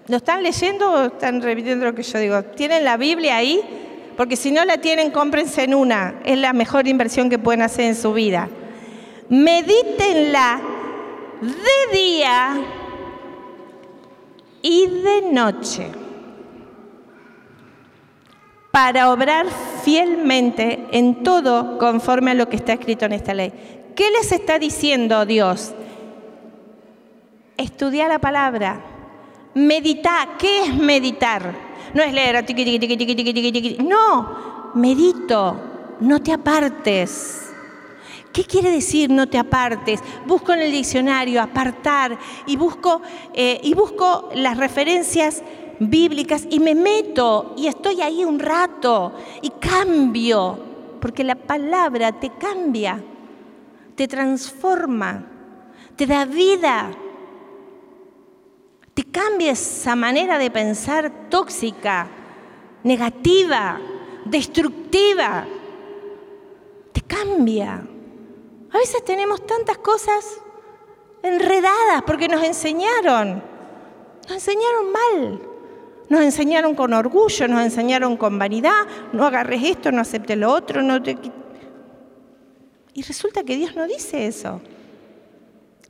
¿Lo 0.07 0.17
están 0.17 0.43
leyendo 0.43 0.91
o 0.91 1.01
están 1.05 1.41
repitiendo 1.41 1.85
lo 1.85 1.95
que 1.95 2.03
yo 2.03 2.19
digo? 2.19 2.43
¿Tienen 2.43 2.83
la 2.83 2.97
Biblia 2.97 3.37
ahí? 3.37 3.77
porque 4.17 4.35
si 4.35 4.51
no 4.51 4.65
la 4.65 4.79
tienen, 4.79 5.11
cómprense 5.11 5.63
en 5.63 5.75
una. 5.75 6.15
Es 6.25 6.39
la 6.39 6.51
mejor 6.51 6.87
inversión 6.87 7.29
que 7.29 7.37
pueden 7.37 7.61
hacer 7.61 7.85
en 7.85 7.95
su 7.95 8.13
vida. 8.13 8.49
Medítenla 9.29 10.59
de 11.39 11.97
día 11.97 12.57
y 14.69 14.85
de 14.85 15.31
noche 15.31 15.89
para 18.69 19.13
obrar 19.13 19.45
fielmente 19.81 20.87
en 20.91 21.23
todo 21.23 21.77
conforme 21.77 22.31
a 22.31 22.33
lo 22.33 22.49
que 22.49 22.57
está 22.57 22.73
escrito 22.73 23.05
en 23.05 23.13
esta 23.13 23.33
ley. 23.33 23.53
¿Qué 23.95 24.11
les 24.11 24.29
está 24.33 24.59
diciendo 24.59 25.25
Dios? 25.25 25.73
Estudiar 27.55 28.09
la 28.09 28.19
palabra. 28.19 28.81
Meditar. 29.55 30.37
¿Qué 30.37 30.63
es 30.63 30.75
meditar? 30.75 31.55
No 31.93 32.03
es 32.03 32.13
leer, 32.13 32.45
tiqui, 32.45 32.77
tiqui, 32.77 32.97
tiqui, 32.97 33.77
No, 33.79 34.73
medito, 34.75 35.59
no 36.01 36.21
te 36.21 36.33
apartes. 36.33 37.46
¿Qué 38.31 38.43
quiere 38.43 38.71
decir 38.71 39.09
no 39.09 39.27
te 39.27 39.37
apartes? 39.37 40.01
Busco 40.25 40.53
en 40.53 40.61
el 40.61 40.71
diccionario 40.71 41.41
apartar 41.41 42.17
y 42.45 42.55
busco, 42.55 43.01
eh, 43.33 43.59
y 43.63 43.73
busco 43.73 44.29
las 44.35 44.57
referencias 44.57 45.43
bíblicas 45.79 46.47
y 46.49 46.59
me 46.59 46.75
meto 46.75 47.53
y 47.57 47.67
estoy 47.67 48.01
ahí 48.01 48.23
un 48.23 48.39
rato 48.39 49.13
y 49.41 49.49
cambio, 49.51 50.59
porque 50.99 51.23
la 51.23 51.35
palabra 51.35 52.11
te 52.11 52.31
cambia, 52.31 53.03
te 53.95 54.07
transforma, 54.07 55.25
te 55.95 56.05
da 56.05 56.25
vida 56.25 56.91
te 58.97 59.03
cambia 59.03 59.51
esa 59.51 59.95
manera 59.95 60.39
de 60.39 60.49
pensar 60.49 61.29
tóxica, 61.29 62.07
negativa, 62.83 63.79
destructiva. 64.25 65.45
Te 66.93 67.01
cambia. 67.01 67.87
A 68.71 68.77
veces 68.77 69.03
tenemos 69.05 69.45
tantas 69.45 69.77
cosas 69.77 70.41
enredadas 71.23 72.03
porque 72.05 72.27
nos 72.27 72.43
enseñaron. 72.43 73.41
Nos 74.23 74.31
enseñaron 74.31 74.91
mal. 74.91 75.41
Nos 76.09 76.21
enseñaron 76.21 76.75
con 76.75 76.93
orgullo, 76.93 77.47
nos 77.47 77.61
enseñaron 77.63 78.17
con 78.17 78.39
vanidad. 78.39 78.87
No 79.13 79.25
agarres 79.25 79.63
esto, 79.63 79.91
no 79.91 80.01
aceptes 80.01 80.37
lo 80.37 80.51
otro. 80.51 80.81
No 80.81 81.01
te... 81.01 81.17
Y 82.93 83.01
resulta 83.03 83.43
que 83.43 83.55
Dios 83.55 83.75
no 83.75 83.87
dice 83.87 84.27
eso. 84.27 84.61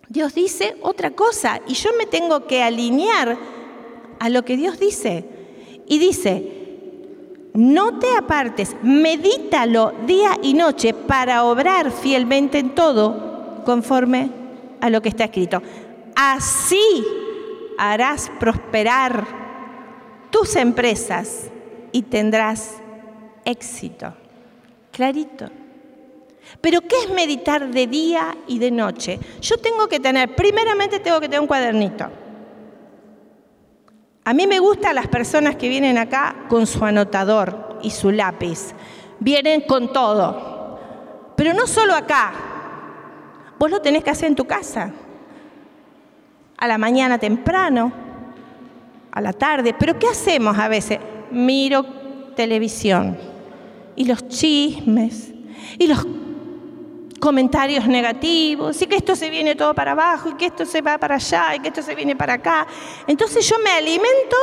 Dios 0.10 0.34
dice 0.34 0.78
otra 0.82 1.12
cosa 1.12 1.62
y 1.68 1.74
yo 1.74 1.90
me 1.98 2.06
tengo 2.06 2.48
que 2.48 2.64
alinear 2.64 3.38
a 4.20 4.30
lo 4.30 4.44
que 4.44 4.58
Dios 4.58 4.80
dice. 4.80 5.26
Y 5.86 6.00
dice, 6.00 6.67
no 7.54 8.00
te 8.00 8.08
apartes, 8.16 8.76
medítalo 8.84 9.94
día 10.06 10.38
y 10.42 10.54
noche 10.54 10.94
para 10.94 11.44
obrar 11.44 11.92
fielmente 11.92 12.60
en 12.60 12.76
todo 12.76 13.64
conforme 13.66 14.30
a 14.80 14.90
lo 14.90 15.02
que 15.02 15.10
está 15.10 15.26
escrito. 15.26 15.62
Así 16.16 17.06
harás 17.78 18.32
prosperar 18.40 19.26
tus 20.30 20.56
empresas 20.56 21.50
y 21.92 22.04
tendrás 22.04 22.78
éxito. 23.46 24.14
Clarito. 24.92 25.50
Pero 26.62 26.82
¿qué 26.82 26.96
es 27.04 27.10
meditar 27.12 27.70
de 27.70 27.88
día 27.88 28.38
y 28.48 28.60
de 28.60 28.72
noche? 28.72 29.20
Yo 29.42 29.58
tengo 29.58 29.88
que 29.88 30.00
tener, 30.00 30.36
primeramente 30.36 31.00
tengo 31.00 31.20
que 31.20 31.28
tener 31.28 31.42
un 31.42 31.48
cuadernito. 31.48 32.10
A 34.28 34.34
mí 34.34 34.46
me 34.46 34.60
gustan 34.60 34.94
las 34.94 35.08
personas 35.08 35.56
que 35.56 35.70
vienen 35.70 35.98
acá 35.98 36.36
con 36.50 36.68
su 36.68 36.84
anotador 36.84 37.80
y 37.82 37.92
su 37.92 38.12
lápiz. 38.12 38.74
Vienen 39.22 39.62
con 39.62 39.94
todo. 39.94 40.82
Pero 41.38 41.54
no 41.54 41.66
solo 41.66 41.96
acá. 41.96 42.34
Vos 43.58 43.72
lo 43.72 43.82
tenés 43.82 44.04
que 44.04 44.10
hacer 44.10 44.28
en 44.28 44.36
tu 44.36 44.44
casa. 44.44 44.92
A 46.58 46.68
la 46.68 46.78
mañana 46.78 47.18
temprano, 47.18 47.94
a 49.14 49.22
la 49.22 49.32
tarde. 49.32 49.74
Pero 49.80 49.98
¿qué 49.98 50.08
hacemos 50.08 50.60
a 50.60 50.68
veces? 50.68 51.00
Miro 51.32 51.86
televisión 52.36 53.18
y 53.96 54.04
los 54.04 54.28
chismes 54.28 55.32
y 55.80 55.88
los 55.88 56.06
comentarios 57.20 57.88
negativos, 57.88 58.82
y 58.82 58.88
que 58.88 58.96
esto 58.96 59.16
se 59.16 59.30
viene 59.30 59.56
todo 59.56 59.74
para 59.74 59.92
abajo, 59.92 60.30
y 60.30 60.34
que 60.34 60.48
esto 60.48 60.66
se 60.66 60.82
va 60.82 60.98
para 60.98 61.16
allá, 61.16 61.56
y 61.56 61.60
que 61.60 61.70
esto 61.70 61.82
se 61.82 61.96
viene 61.96 62.16
para 62.16 62.34
acá. 62.34 62.68
Entonces 63.08 63.48
yo 63.48 63.56
me 63.64 63.72
alimento 63.72 64.36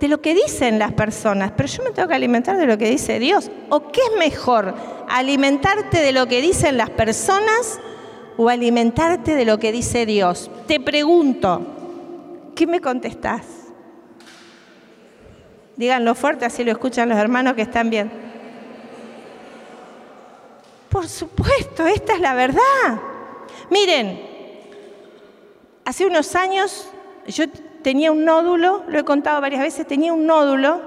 de 0.00 0.08
lo 0.08 0.20
que 0.20 0.34
dicen 0.34 0.78
las 0.78 0.92
personas, 0.92 1.52
pero 1.56 1.68
yo 1.68 1.82
me 1.82 1.90
tengo 1.90 2.08
que 2.08 2.14
alimentar 2.14 2.56
de 2.56 2.66
lo 2.66 2.78
que 2.78 2.88
dice 2.88 3.18
Dios. 3.18 3.50
¿O 3.68 3.90
qué 3.90 4.00
es 4.00 4.18
mejor? 4.18 4.74
¿Alimentarte 5.08 5.98
de 5.98 6.12
lo 6.12 6.26
que 6.26 6.40
dicen 6.40 6.76
las 6.76 6.90
personas 6.90 7.80
o 8.36 8.48
alimentarte 8.48 9.34
de 9.34 9.44
lo 9.44 9.58
que 9.58 9.72
dice 9.72 10.06
Dios? 10.06 10.50
Te 10.66 10.78
pregunto, 10.80 11.66
¿qué 12.54 12.66
me 12.66 12.80
contestás? 12.80 13.42
Díganlo 15.76 16.14
fuerte, 16.14 16.44
así 16.44 16.64
lo 16.64 16.72
escuchan 16.72 17.08
los 17.08 17.18
hermanos 17.18 17.54
que 17.54 17.62
están 17.62 17.90
bien. 17.90 18.27
Por 20.88 21.08
supuesto, 21.08 21.86
esta 21.86 22.14
es 22.14 22.20
la 22.20 22.34
verdad. 22.34 23.00
Miren, 23.70 24.20
hace 25.84 26.06
unos 26.06 26.34
años 26.34 26.88
yo 27.26 27.44
tenía 27.82 28.10
un 28.10 28.24
nódulo, 28.24 28.84
lo 28.88 28.98
he 28.98 29.04
contado 29.04 29.40
varias 29.40 29.62
veces, 29.62 29.86
tenía 29.86 30.12
un 30.12 30.26
nódulo 30.26 30.80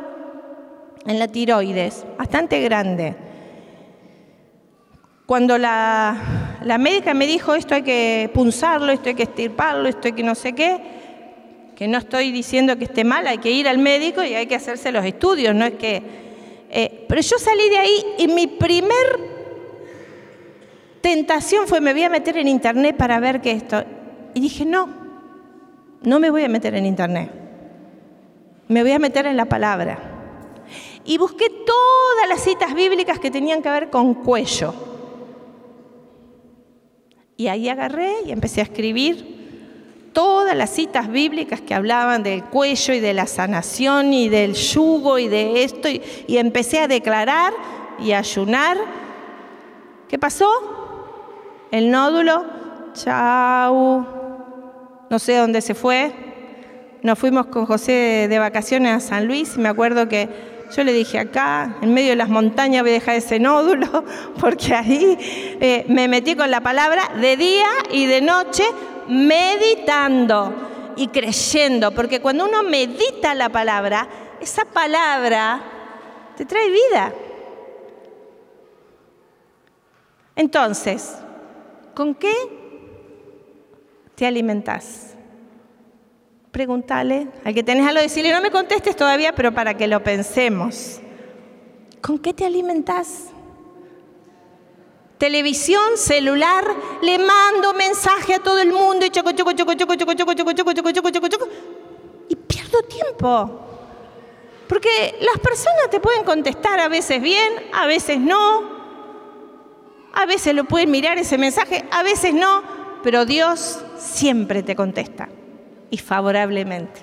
en 1.06 1.20
la 1.20 1.28
tiroides, 1.28 2.06
bastante 2.18 2.62
grande. 2.62 3.16
Cuando 5.26 5.58
la, 5.58 6.18
médica 6.80 7.14
me 7.14 7.26
dijo 7.26 7.56
esto 7.56 7.76
hay 7.76 7.84
que 7.84 8.30
punzarlo, 8.34 8.92
esto 8.92 9.10
hay 9.10 9.16
que 9.16 9.24
estirparlo, 9.24 9.88
esto 9.88 10.08
hay 10.08 10.14
que 10.14 10.24
no 10.24 10.36
sé 10.36 10.54
qué, 10.54 10.80
que 11.76 11.88
no 11.88 12.00
estoy 12.00 12.32
diciendo 12.32 12.78
que 12.78 12.86
esté 12.86 13.04
mal, 13.04 13.28
hay 13.28 13.38
que 13.38 13.52
ir 13.52 13.68
al 13.68 13.78
médico 13.78 14.24
y 14.24 14.34
hay 14.34 14.48
que 14.48 14.56
hacerse 14.56 14.92
los 14.92 15.06
estudios, 15.06 15.56
no 15.56 15.66
es 15.66 15.74
que... 15.74 16.22
Eh, 16.74 17.06
pero 17.08 17.22
yo 17.22 17.38
salí 17.38 17.70
de 17.70 17.78
ahí 17.78 18.06
y 18.18 18.28
mi 18.28 18.48
primer 18.48 19.31
tentación 21.02 21.68
fue, 21.68 21.82
me 21.82 21.94
voy 21.94 22.04
a 22.04 22.10
meter 22.10 22.38
en 22.38 22.48
internet 22.48 22.96
para 22.96 23.20
ver 23.20 23.42
qué 23.42 23.52
esto. 23.52 23.84
Y 24.34 24.40
dije, 24.40 24.66
no, 24.66 24.90
no 26.04 26.20
me 26.20 26.30
voy 26.30 26.44
a 26.44 26.50
meter 26.50 26.76
en 26.76 26.86
internet, 26.86 27.32
me 28.68 28.82
voy 28.82 28.92
a 28.92 29.00
meter 29.00 29.26
en 29.26 29.38
la 29.38 29.46
palabra. 29.46 30.00
Y 31.04 31.18
busqué 31.18 31.50
todas 31.50 32.30
las 32.30 32.42
citas 32.42 32.74
bíblicas 32.74 33.20
que 33.20 33.32
tenían 33.32 33.62
que 33.62 33.70
ver 33.70 33.90
con 33.90 34.14
cuello. 34.14 34.74
Y 37.38 37.48
ahí 37.48 37.70
agarré 37.70 38.14
y 38.26 38.32
empecé 38.32 38.62
a 38.62 38.66
escribir 38.66 39.42
todas 40.14 40.56
las 40.56 40.70
citas 40.70 41.10
bíblicas 41.10 41.62
que 41.62 41.74
hablaban 41.74 42.24
del 42.24 42.44
cuello 42.44 42.94
y 42.94 43.00
de 43.00 43.14
la 43.14 43.26
sanación 43.28 44.14
y 44.14 44.30
del 44.30 44.54
yugo 44.54 45.18
y 45.18 45.28
de 45.28 45.64
esto, 45.64 45.90
y, 45.90 46.02
empecé 46.38 46.80
a 46.80 46.88
declarar 46.88 47.54
y 48.00 48.12
a 48.12 48.20
ayunar. 48.20 48.78
¿Qué 50.08 50.20
pasó? 50.20 50.50
El 51.72 51.90
nódulo, 51.90 52.46
chau, 52.94 54.06
no 55.10 55.20
sé 55.20 55.38
dónde 55.38 55.62
se 55.62 55.74
fue. 55.74 56.12
Nos 57.02 57.18
fuimos 57.18 57.46
con 57.46 57.66
José 57.66 58.28
de 58.30 58.40
vacaciones 58.40 58.92
a 58.92 59.00
San 59.00 59.26
Luis 59.26 59.56
y 59.56 59.60
me 59.60 59.70
acuerdo 59.70 60.10
que 60.10 60.28
yo 60.76 60.84
le 60.84 60.92
dije 60.92 61.18
acá, 61.18 61.78
en 61.82 61.94
medio 61.94 62.10
de 62.10 62.18
las 62.18 62.28
montañas 62.28 62.82
voy 62.82 62.92
a 62.92 62.96
dejar 62.96 63.16
ese 63.16 63.40
nódulo, 63.40 64.04
porque 64.42 64.74
ahí 64.74 65.18
eh, 65.62 65.86
me 65.88 66.10
metí 66.10 66.36
con 66.36 66.52
la 66.52 66.60
palabra 66.60 67.04
de 67.22 67.38
día 67.38 67.68
y 67.90 68.06
de 68.06 68.20
noche 68.20 68.64
meditando 69.08 70.54
y 70.98 71.08
creyendo, 71.08 71.92
porque 71.92 72.20
cuando 72.20 72.50
uno 72.50 72.64
medita 72.64 73.34
la 73.34 73.48
palabra, 73.48 74.10
esa 74.42 74.66
palabra 74.66 75.62
te 76.36 76.46
trae 76.46 76.70
vida. 76.70 77.14
Entonces, 80.36 81.16
¿con 81.94 82.16
qué 82.16 82.34
te 84.16 84.26
alimentas? 84.26 85.16
Pregúntale 86.52 87.30
al 87.44 87.54
que 87.54 87.64
tenés 87.64 87.88
algo 87.88 88.00
que 88.00 88.04
decirle, 88.04 88.32
no 88.32 88.42
me 88.42 88.52
contestes 88.52 88.96
todavía, 88.96 89.34
pero 89.34 89.54
para 89.54 89.76
que 89.76 89.88
lo 89.88 90.04
pensemos. 90.04 91.00
¿Con 92.02 92.20
qué 92.20 92.34
te 92.34 92.46
alimentas? 92.46 93.32
televisión, 95.22 95.98
celular, 95.98 96.66
le 97.04 97.20
mando 97.20 97.76
mensaje 97.76 98.34
a 98.34 98.40
todo 98.40 98.58
el 98.58 98.72
mundo 98.72 99.06
y 99.06 99.12
choco, 99.12 99.34
choco, 99.34 99.52
choco, 99.52 99.76
choco, 99.76 99.94
choco, 99.94 100.14
choco, 100.16 100.34
choco, 100.34 100.52
choco, 100.52 100.74
choco, 100.74 100.92
choco, 100.92 101.10
choco, 101.12 101.28
choco, 101.28 101.48
y 102.28 102.36
pierdo 102.36 102.82
tiempo. 102.82 103.60
Porque 104.68 105.20
las 105.22 105.40
personas 105.40 105.92
te 105.92 106.00
pueden 106.00 106.24
contestar 106.24 106.80
a 106.80 106.88
veces 106.88 107.22
bien, 107.22 107.54
a 107.72 107.86
veces 107.86 108.18
no, 108.18 108.81
a 110.14 110.26
veces 110.26 110.54
lo 110.54 110.66
pueden 110.66 110.92
mirar 110.92 111.18
ese 111.18 111.38
mensaje, 111.38 111.86
a 111.92 112.04
veces 112.04 112.34
no, 112.34 112.64
pero 113.04 113.26
Dios 113.26 113.80
siempre 113.98 114.64
te 114.64 114.76
contesta 114.76 115.30
y 115.90 115.98
favorablemente. 115.98 117.02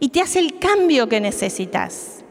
Y 0.00 0.08
te 0.08 0.20
hace 0.20 0.40
el 0.40 0.58
cambio 0.58 1.08
que 1.08 1.20
necesitas. 1.20 2.24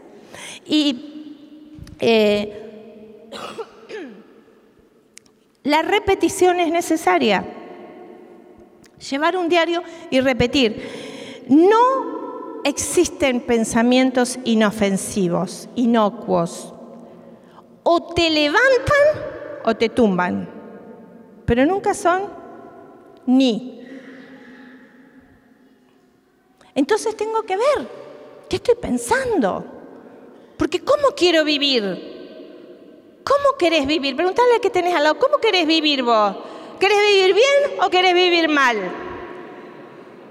Y 0.66 1.86
eh, 2.00 3.30
la 5.64 5.82
repetición 5.82 6.60
es 6.60 6.72
necesaria. 6.72 7.46
Llevar 9.10 9.38
un 9.38 9.50
diario 9.50 9.84
y 10.10 10.20
repetir. 10.20 11.44
No 11.48 12.62
existen 12.64 13.42
pensamientos 13.42 14.40
inofensivos, 14.46 15.70
inocuos. 15.76 16.74
O 17.84 18.14
te 18.14 18.30
levantan 18.30 19.33
o 19.64 19.76
te 19.76 19.90
tumban, 19.90 20.50
pero 21.46 21.66
nunca 21.66 21.94
son 21.94 22.30
ni. 23.26 23.82
Entonces 26.76 27.16
tengo 27.16 27.44
que 27.44 27.56
ver 27.56 27.88
qué 28.50 28.58
estoy 28.58 28.76
pensando, 28.76 29.66
porque 30.58 30.80
¿cómo 30.80 31.10
quiero 31.16 31.44
vivir? 31.44 32.12
¿Cómo 33.24 33.58
querés 33.58 33.88
vivir? 33.88 34.16
Preguntale 34.16 34.56
al 34.56 34.62
que 34.62 34.70
tenés 34.70 34.94
al 34.96 35.04
lado, 35.04 35.20
¿cómo 35.20 35.38
querés 35.38 35.66
vivir 35.66 36.04
vos? 36.04 36.36
¿Querés 36.80 36.98
vivir 37.00 37.34
bien 37.34 37.80
o 37.82 37.90
querés 37.90 38.14
vivir 38.14 38.50
mal? 38.50 38.78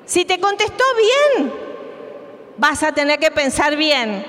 Si 0.05 0.25
te 0.25 0.39
contestó 0.41 0.85
bien, 0.97 1.53
vas 2.59 2.83
a 2.83 2.93
tener 2.93 3.19
que 3.19 3.31
pensar 3.31 3.77
bien. 3.77 4.25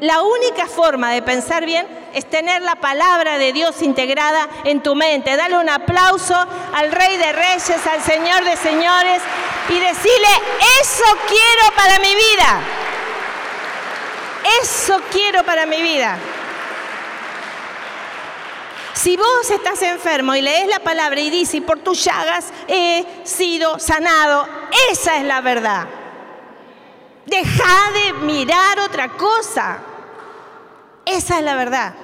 La 0.00 0.22
única 0.22 0.66
forma 0.66 1.12
de 1.12 1.20
pensar 1.20 1.66
bien 1.66 1.86
es 2.14 2.28
tener 2.28 2.62
la 2.62 2.76
palabra 2.76 3.38
de 3.38 3.52
Dios 3.52 3.82
integrada 3.82 4.48
en 4.64 4.82
tu 4.82 4.94
mente. 4.94 5.36
Dale 5.36 5.56
un 5.58 5.68
aplauso 5.68 6.34
al 6.72 6.92
Rey 6.92 7.16
de 7.16 7.32
Reyes, 7.32 7.86
al 7.86 8.02
Señor 8.02 8.44
de 8.44 8.56
Señores 8.56 9.22
y 9.68 9.78
decirle, 9.78 10.28
eso 10.80 11.04
quiero 11.28 11.76
para 11.76 11.98
mi 11.98 12.14
vida. 12.14 12.60
Eso 14.62 15.00
quiero 15.10 15.44
para 15.44 15.66
mi 15.66 15.82
vida. 15.82 16.18
Si 18.94 19.16
vos 19.16 19.50
estás 19.50 19.80
enfermo 19.82 20.34
y 20.34 20.42
lees 20.42 20.68
la 20.68 20.80
palabra 20.80 21.20
y 21.20 21.30
dices, 21.30 21.62
por 21.62 21.78
tus 21.78 22.04
llagas 22.04 22.52
he 22.68 23.06
sido 23.24 23.78
sanado, 23.78 24.46
esa 24.90 25.16
es 25.16 25.24
la 25.24 25.40
verdad. 25.40 25.86
Deja 27.24 27.90
de 27.94 28.12
mirar 28.24 28.80
otra 28.80 29.08
cosa. 29.10 29.78
Esa 31.10 31.38
es 31.38 31.44
la 31.44 31.56
verdad. 31.56 31.94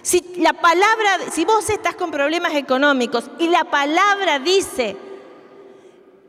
Si 0.00 0.34
la 0.38 0.54
palabra, 0.54 1.30
si 1.30 1.44
vos 1.44 1.68
estás 1.68 1.94
con 1.94 2.10
problemas 2.10 2.54
económicos 2.54 3.30
y 3.38 3.48
la 3.48 3.64
palabra 3.64 4.38
dice 4.38 4.96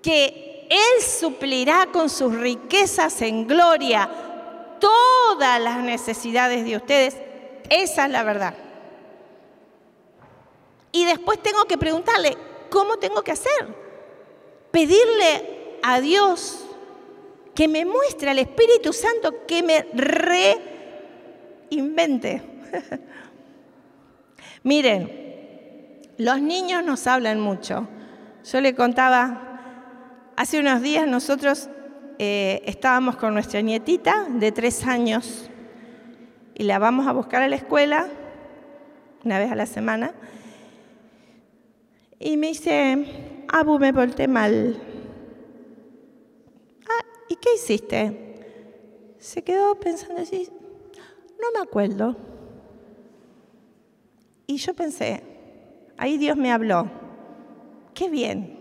que 0.01 0.67
Él 0.69 1.03
suplirá 1.03 1.87
con 1.91 2.09
sus 2.09 2.35
riquezas 2.35 3.21
en 3.21 3.47
gloria 3.47 4.09
todas 4.79 5.61
las 5.61 5.77
necesidades 5.77 6.65
de 6.65 6.75
ustedes, 6.75 7.17
esa 7.69 8.05
es 8.05 8.11
la 8.11 8.23
verdad. 8.23 8.53
Y 10.91 11.05
después 11.05 11.41
tengo 11.41 11.63
que 11.65 11.77
preguntarle, 11.77 12.37
¿cómo 12.69 12.97
tengo 12.97 13.23
que 13.23 13.31
hacer? 13.31 13.75
Pedirle 14.71 15.79
a 15.81 16.01
Dios 16.01 16.59
que 17.55 17.67
me 17.67 17.85
muestre 17.85 18.29
al 18.29 18.39
Espíritu 18.39 18.91
Santo 18.91 19.45
que 19.47 19.63
me 19.63 19.85
reinvente. 21.75 22.41
Miren, 24.63 25.09
los 26.17 26.41
niños 26.41 26.83
nos 26.83 27.07
hablan 27.07 27.39
mucho. 27.39 27.87
Yo 28.43 28.61
le 28.61 28.75
contaba, 28.75 30.31
hace 30.35 30.59
unos 30.59 30.81
días 30.81 31.07
nosotros 31.07 31.69
eh, 32.19 32.61
estábamos 32.65 33.15
con 33.15 33.33
nuestra 33.33 33.61
nietita 33.61 34.27
de 34.29 34.51
tres 34.51 34.85
años 34.85 35.49
y 36.53 36.63
la 36.63 36.79
vamos 36.79 37.07
a 37.07 37.11
buscar 37.13 37.41
a 37.41 37.47
la 37.47 37.55
escuela 37.55 38.07
una 39.23 39.39
vez 39.39 39.51
a 39.51 39.55
la 39.55 39.65
semana 39.65 40.13
y 42.19 42.37
me 42.37 42.47
dice, 42.47 43.43
Abu, 43.49 43.79
me 43.79 43.91
volteé 43.91 44.29
mal. 44.29 44.81
Ah, 46.87 47.05
¿y 47.27 47.35
qué 47.35 47.55
hiciste? 47.55 48.35
Se 49.19 49.43
quedó 49.43 49.77
pensando 49.79 50.21
así, 50.21 50.49
no 51.43 51.59
me 51.59 51.59
acuerdo. 51.59 52.15
Y 54.47 54.57
yo 54.57 54.73
pensé, 54.73 55.23
ahí 55.97 56.17
Dios 56.17 56.37
me 56.37 56.51
habló, 56.51 56.89
qué 57.93 58.09
bien. 58.09 58.59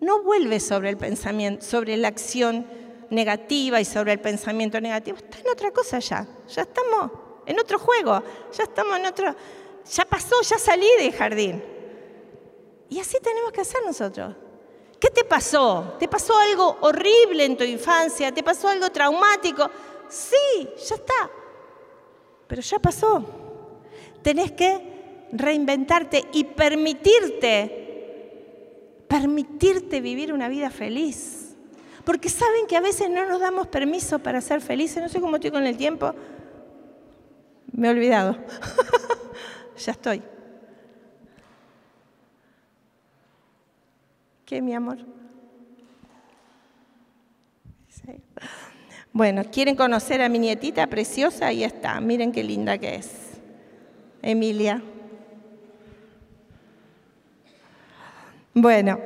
No 0.00 0.22
vuelve 0.22 0.60
sobre 0.60 0.90
el 0.90 0.96
pensamiento, 0.96 1.64
sobre 1.64 1.96
la 1.96 2.08
acción 2.08 2.66
negativa 3.10 3.80
y 3.80 3.84
sobre 3.84 4.12
el 4.12 4.20
pensamiento 4.20 4.80
negativo. 4.80 5.18
Está 5.18 5.38
en 5.38 5.48
otra 5.48 5.72
cosa 5.72 5.98
ya. 5.98 6.26
Ya 6.48 6.62
estamos 6.62 7.10
en 7.46 7.58
otro 7.58 7.78
juego. 7.78 8.22
Ya 8.52 8.62
estamos 8.62 8.96
en 8.98 9.06
otro. 9.06 9.34
Ya 9.90 10.04
pasó, 10.04 10.40
ya 10.42 10.58
salí 10.58 10.86
del 10.98 11.12
jardín. 11.12 11.62
Y 12.88 13.00
así 13.00 13.18
tenemos 13.20 13.50
que 13.52 13.62
hacer 13.62 13.80
nosotros. 13.84 14.36
¿Qué 15.00 15.10
te 15.10 15.24
pasó? 15.24 15.96
¿Te 15.98 16.08
pasó 16.08 16.36
algo 16.36 16.78
horrible 16.80 17.44
en 17.44 17.56
tu 17.56 17.64
infancia? 17.64 18.32
¿Te 18.32 18.42
pasó 18.42 18.68
algo 18.68 18.90
traumático? 18.90 19.68
Sí, 20.08 20.68
ya 20.88 20.94
está. 20.94 21.30
Pero 22.48 22.62
ya 22.62 22.78
pasó. 22.78 23.24
Tenés 24.22 24.52
que 24.52 25.28
reinventarte 25.32 26.24
y 26.32 26.44
permitirte, 26.44 28.24
permitirte 29.06 30.00
vivir 30.00 30.32
una 30.32 30.48
vida 30.48 30.70
feliz. 30.70 31.56
Porque 32.04 32.30
saben 32.30 32.66
que 32.66 32.76
a 32.76 32.80
veces 32.80 33.10
no 33.10 33.28
nos 33.28 33.38
damos 33.40 33.66
permiso 33.66 34.18
para 34.18 34.40
ser 34.40 34.62
felices. 34.62 35.02
No 35.02 35.08
sé 35.08 35.20
cómo 35.20 35.36
estoy 35.36 35.50
con 35.50 35.66
el 35.66 35.76
tiempo. 35.76 36.14
Me 37.70 37.88
he 37.88 37.90
olvidado. 37.90 38.36
ya 39.78 39.92
estoy. 39.92 40.22
¿Qué, 44.46 44.62
mi 44.62 44.74
amor? 44.74 44.98
Bueno, 49.12 49.42
¿quieren 49.50 49.74
conocer 49.74 50.22
a 50.22 50.28
mi 50.28 50.38
nietita 50.38 50.86
preciosa? 50.86 51.46
Ahí 51.46 51.64
está, 51.64 52.00
miren 52.00 52.32
qué 52.32 52.44
linda 52.44 52.78
que 52.78 52.96
es. 52.96 53.10
Emilia. 54.22 54.82
Bueno, 58.54 58.98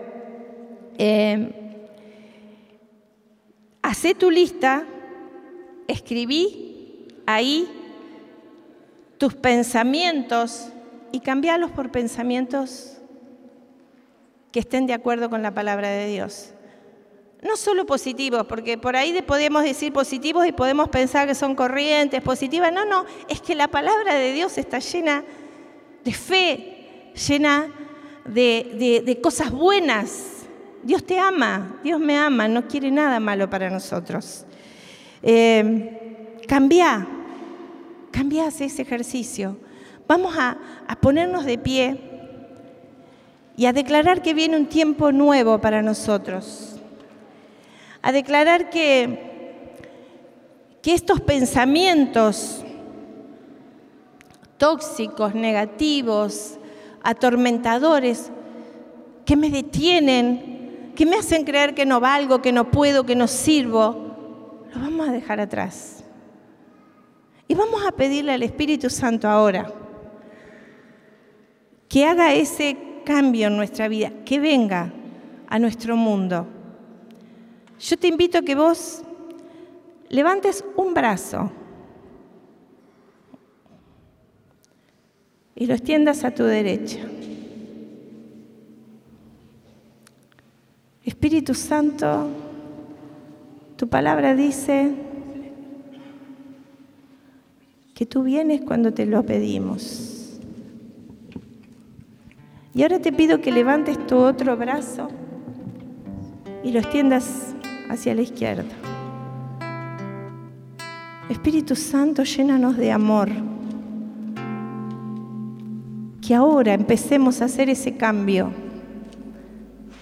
eh, 0.99 1.63
tu 4.19 4.31
lista, 4.31 4.85
escribí 5.87 7.09
ahí 7.27 7.69
tus 9.19 9.35
pensamientos 9.35 10.69
y 11.13 11.21
cambialos 11.21 11.71
por 11.71 11.91
pensamientos 11.91 12.99
que 14.51 14.61
estén 14.61 14.87
de 14.87 14.95
acuerdo 14.95 15.31
con 15.31 15.43
la 15.43 15.55
palabra 15.55 15.89
de 15.89 16.09
Dios. 16.09 16.53
No 17.43 17.57
solo 17.57 17.85
positivos, 17.85 18.47
porque 18.47 18.79
por 18.79 18.95
ahí 18.95 19.21
podemos 19.23 19.65
decir 19.65 19.93
positivos 19.93 20.47
y 20.47 20.53
podemos 20.53 20.89
pensar 20.89 21.27
que 21.27 21.35
son 21.35 21.57
corrientes, 21.57 22.23
positivas. 22.23 22.73
No, 22.73 22.85
no, 22.85 23.05
es 23.29 23.41
que 23.41 23.57
la 23.57 23.67
palabra 23.67 24.15
de 24.15 24.33
Dios 24.33 24.57
está 24.59 24.79
llena 24.79 25.25
de 26.05 26.13
fe, 26.13 27.13
llena 27.29 27.69
de, 28.25 29.19
cosas 29.21 29.51
buenas. 29.51 30.47
Dios 30.85 31.05
te 31.05 31.19
ama, 31.19 31.81
Dios 31.83 31.99
me 31.99 32.17
ama, 32.17 32.47
no 32.47 32.69
quiere 32.69 32.93
nada 32.93 33.19
malo 33.19 33.51
para 33.51 33.69
nosotros. 33.71 34.45
Eh, 35.21 36.37
cambia, 36.47 37.05
cambia 38.13 38.47
ese 38.47 38.83
ejercicio. 38.83 39.57
Vamos 40.07 40.37
a, 40.37 40.59
a 40.87 40.95
ponernos 40.97 41.45
de 41.45 41.59
pie 41.59 42.01
y 43.57 43.67
a 43.67 43.73
declarar 43.73 44.23
que 44.23 44.33
viene 44.33 44.57
un 44.57 44.67
tiempo 44.67 45.11
nuevo 45.11 45.61
para 45.61 45.83
nosotros. 45.83 46.73
A 48.03 48.13
declarar 48.13 48.69
que, 48.71 49.73
que 50.83 50.93
estos 50.95 51.21
pensamientos 51.21 52.65
tóxicos, 54.59 55.35
negativos, 55.35 56.59
atormentadores 57.03 58.31
que 59.25 59.37
me 59.37 59.51
detienen, 59.51 60.93
que 60.95 61.07
me 61.07 61.17
hacen 61.17 61.45
creer 61.45 61.75
que 61.75 61.87
no 61.87 62.01
valgo, 62.01 62.43
que 62.43 62.53
no 62.53 62.71
puedo, 62.71 63.05
que 63.05 63.17
no 63.17 63.27
sirvo, 63.29 64.67
lo 64.75 64.81
vamos 64.81 65.09
a 65.09 65.13
dejar 65.13 65.41
atrás. 65.41 66.05
Y 67.49 67.55
vamos 67.55 67.85
a 67.87 67.93
pedirle 67.93 68.33
al 68.33 68.43
Espíritu 68.43 68.89
Santo 68.89 69.29
ahora 69.29 69.73
que 71.89 72.07
haga 72.07 72.33
ese 72.33 72.77
cambio 73.05 73.49
en 73.49 73.57
nuestra 73.57 73.87
vida, 73.87 74.11
que 74.25 74.41
venga 74.41 74.93
a 75.49 75.59
nuestro 75.59 75.95
mundo. 75.97 76.47
Yo 77.83 77.97
te 77.97 78.07
invito 78.07 78.39
a 78.39 78.43
que 78.43 78.55
vos 78.55 79.03
levantes 80.09 80.65
un 80.77 80.95
brazo 80.95 81.51
y 85.57 85.67
lo 85.67 85.75
extiendas 85.75 86.23
a 86.23 86.31
tu 86.31 86.45
derecha. 86.45 87.01
Espíritu 91.05 91.55
Santo, 91.55 92.29
tu 93.77 93.89
palabra 93.89 94.37
dice 94.37 94.93
que 97.95 98.07
tú 98.07 98.23
vienes 98.23 98.61
cuando 98.61 98.95
te 98.95 99.07
lo 99.07 99.25
pedimos. 99.25 100.39
Y 102.75 102.83
ahora 102.83 103.01
te 103.01 103.13
pido 103.13 103.41
que 103.41 103.51
levantes 103.51 104.07
tu 104.07 104.19
otro 104.19 104.57
brazo 104.57 105.09
y 106.63 106.71
lo 106.71 106.79
extiendas 106.79 107.57
hacia 107.93 108.15
la 108.15 108.23
izquierda. 108.23 108.65
Espíritu 111.29 111.77
Santo, 111.77 112.25
llénanos 112.25 112.77
de 112.77 112.93
amor 112.93 113.31
que 116.21 116.35
ahora 116.35 116.75
empecemos 116.75 117.43
a 117.43 117.47
hacer 117.47 117.69
ese 117.69 117.97
cambio 117.97 118.51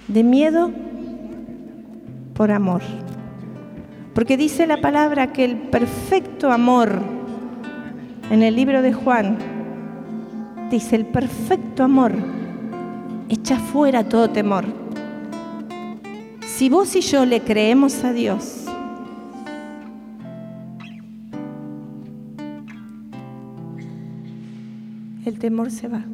de 0.09 0.23
miedo 0.23 0.71
por 2.35 2.51
amor. 2.51 2.83
Porque 4.15 4.37
dice 4.37 4.67
la 4.67 4.81
palabra 4.81 5.33
que 5.33 5.45
el 5.45 5.57
perfecto 5.57 6.51
amor, 6.51 7.01
en 8.31 8.43
el 8.43 8.57
libro 8.57 8.83
de 8.83 8.93
Juan, 8.93 9.39
dice 10.71 10.97
el 10.97 11.07
perfecto 11.07 11.85
amor 11.85 12.13
echa 13.31 13.57
fuera 13.57 14.09
todo 14.09 14.29
temor. 14.29 14.80
Si 16.61 16.69
vos 16.69 16.95
y 16.95 17.01
yo 17.01 17.25
le 17.25 17.41
creemos 17.41 18.05
a 18.05 18.13
Dios, 18.13 18.67
el 25.25 25.39
temor 25.39 25.71
se 25.71 25.89
va. 25.89 26.05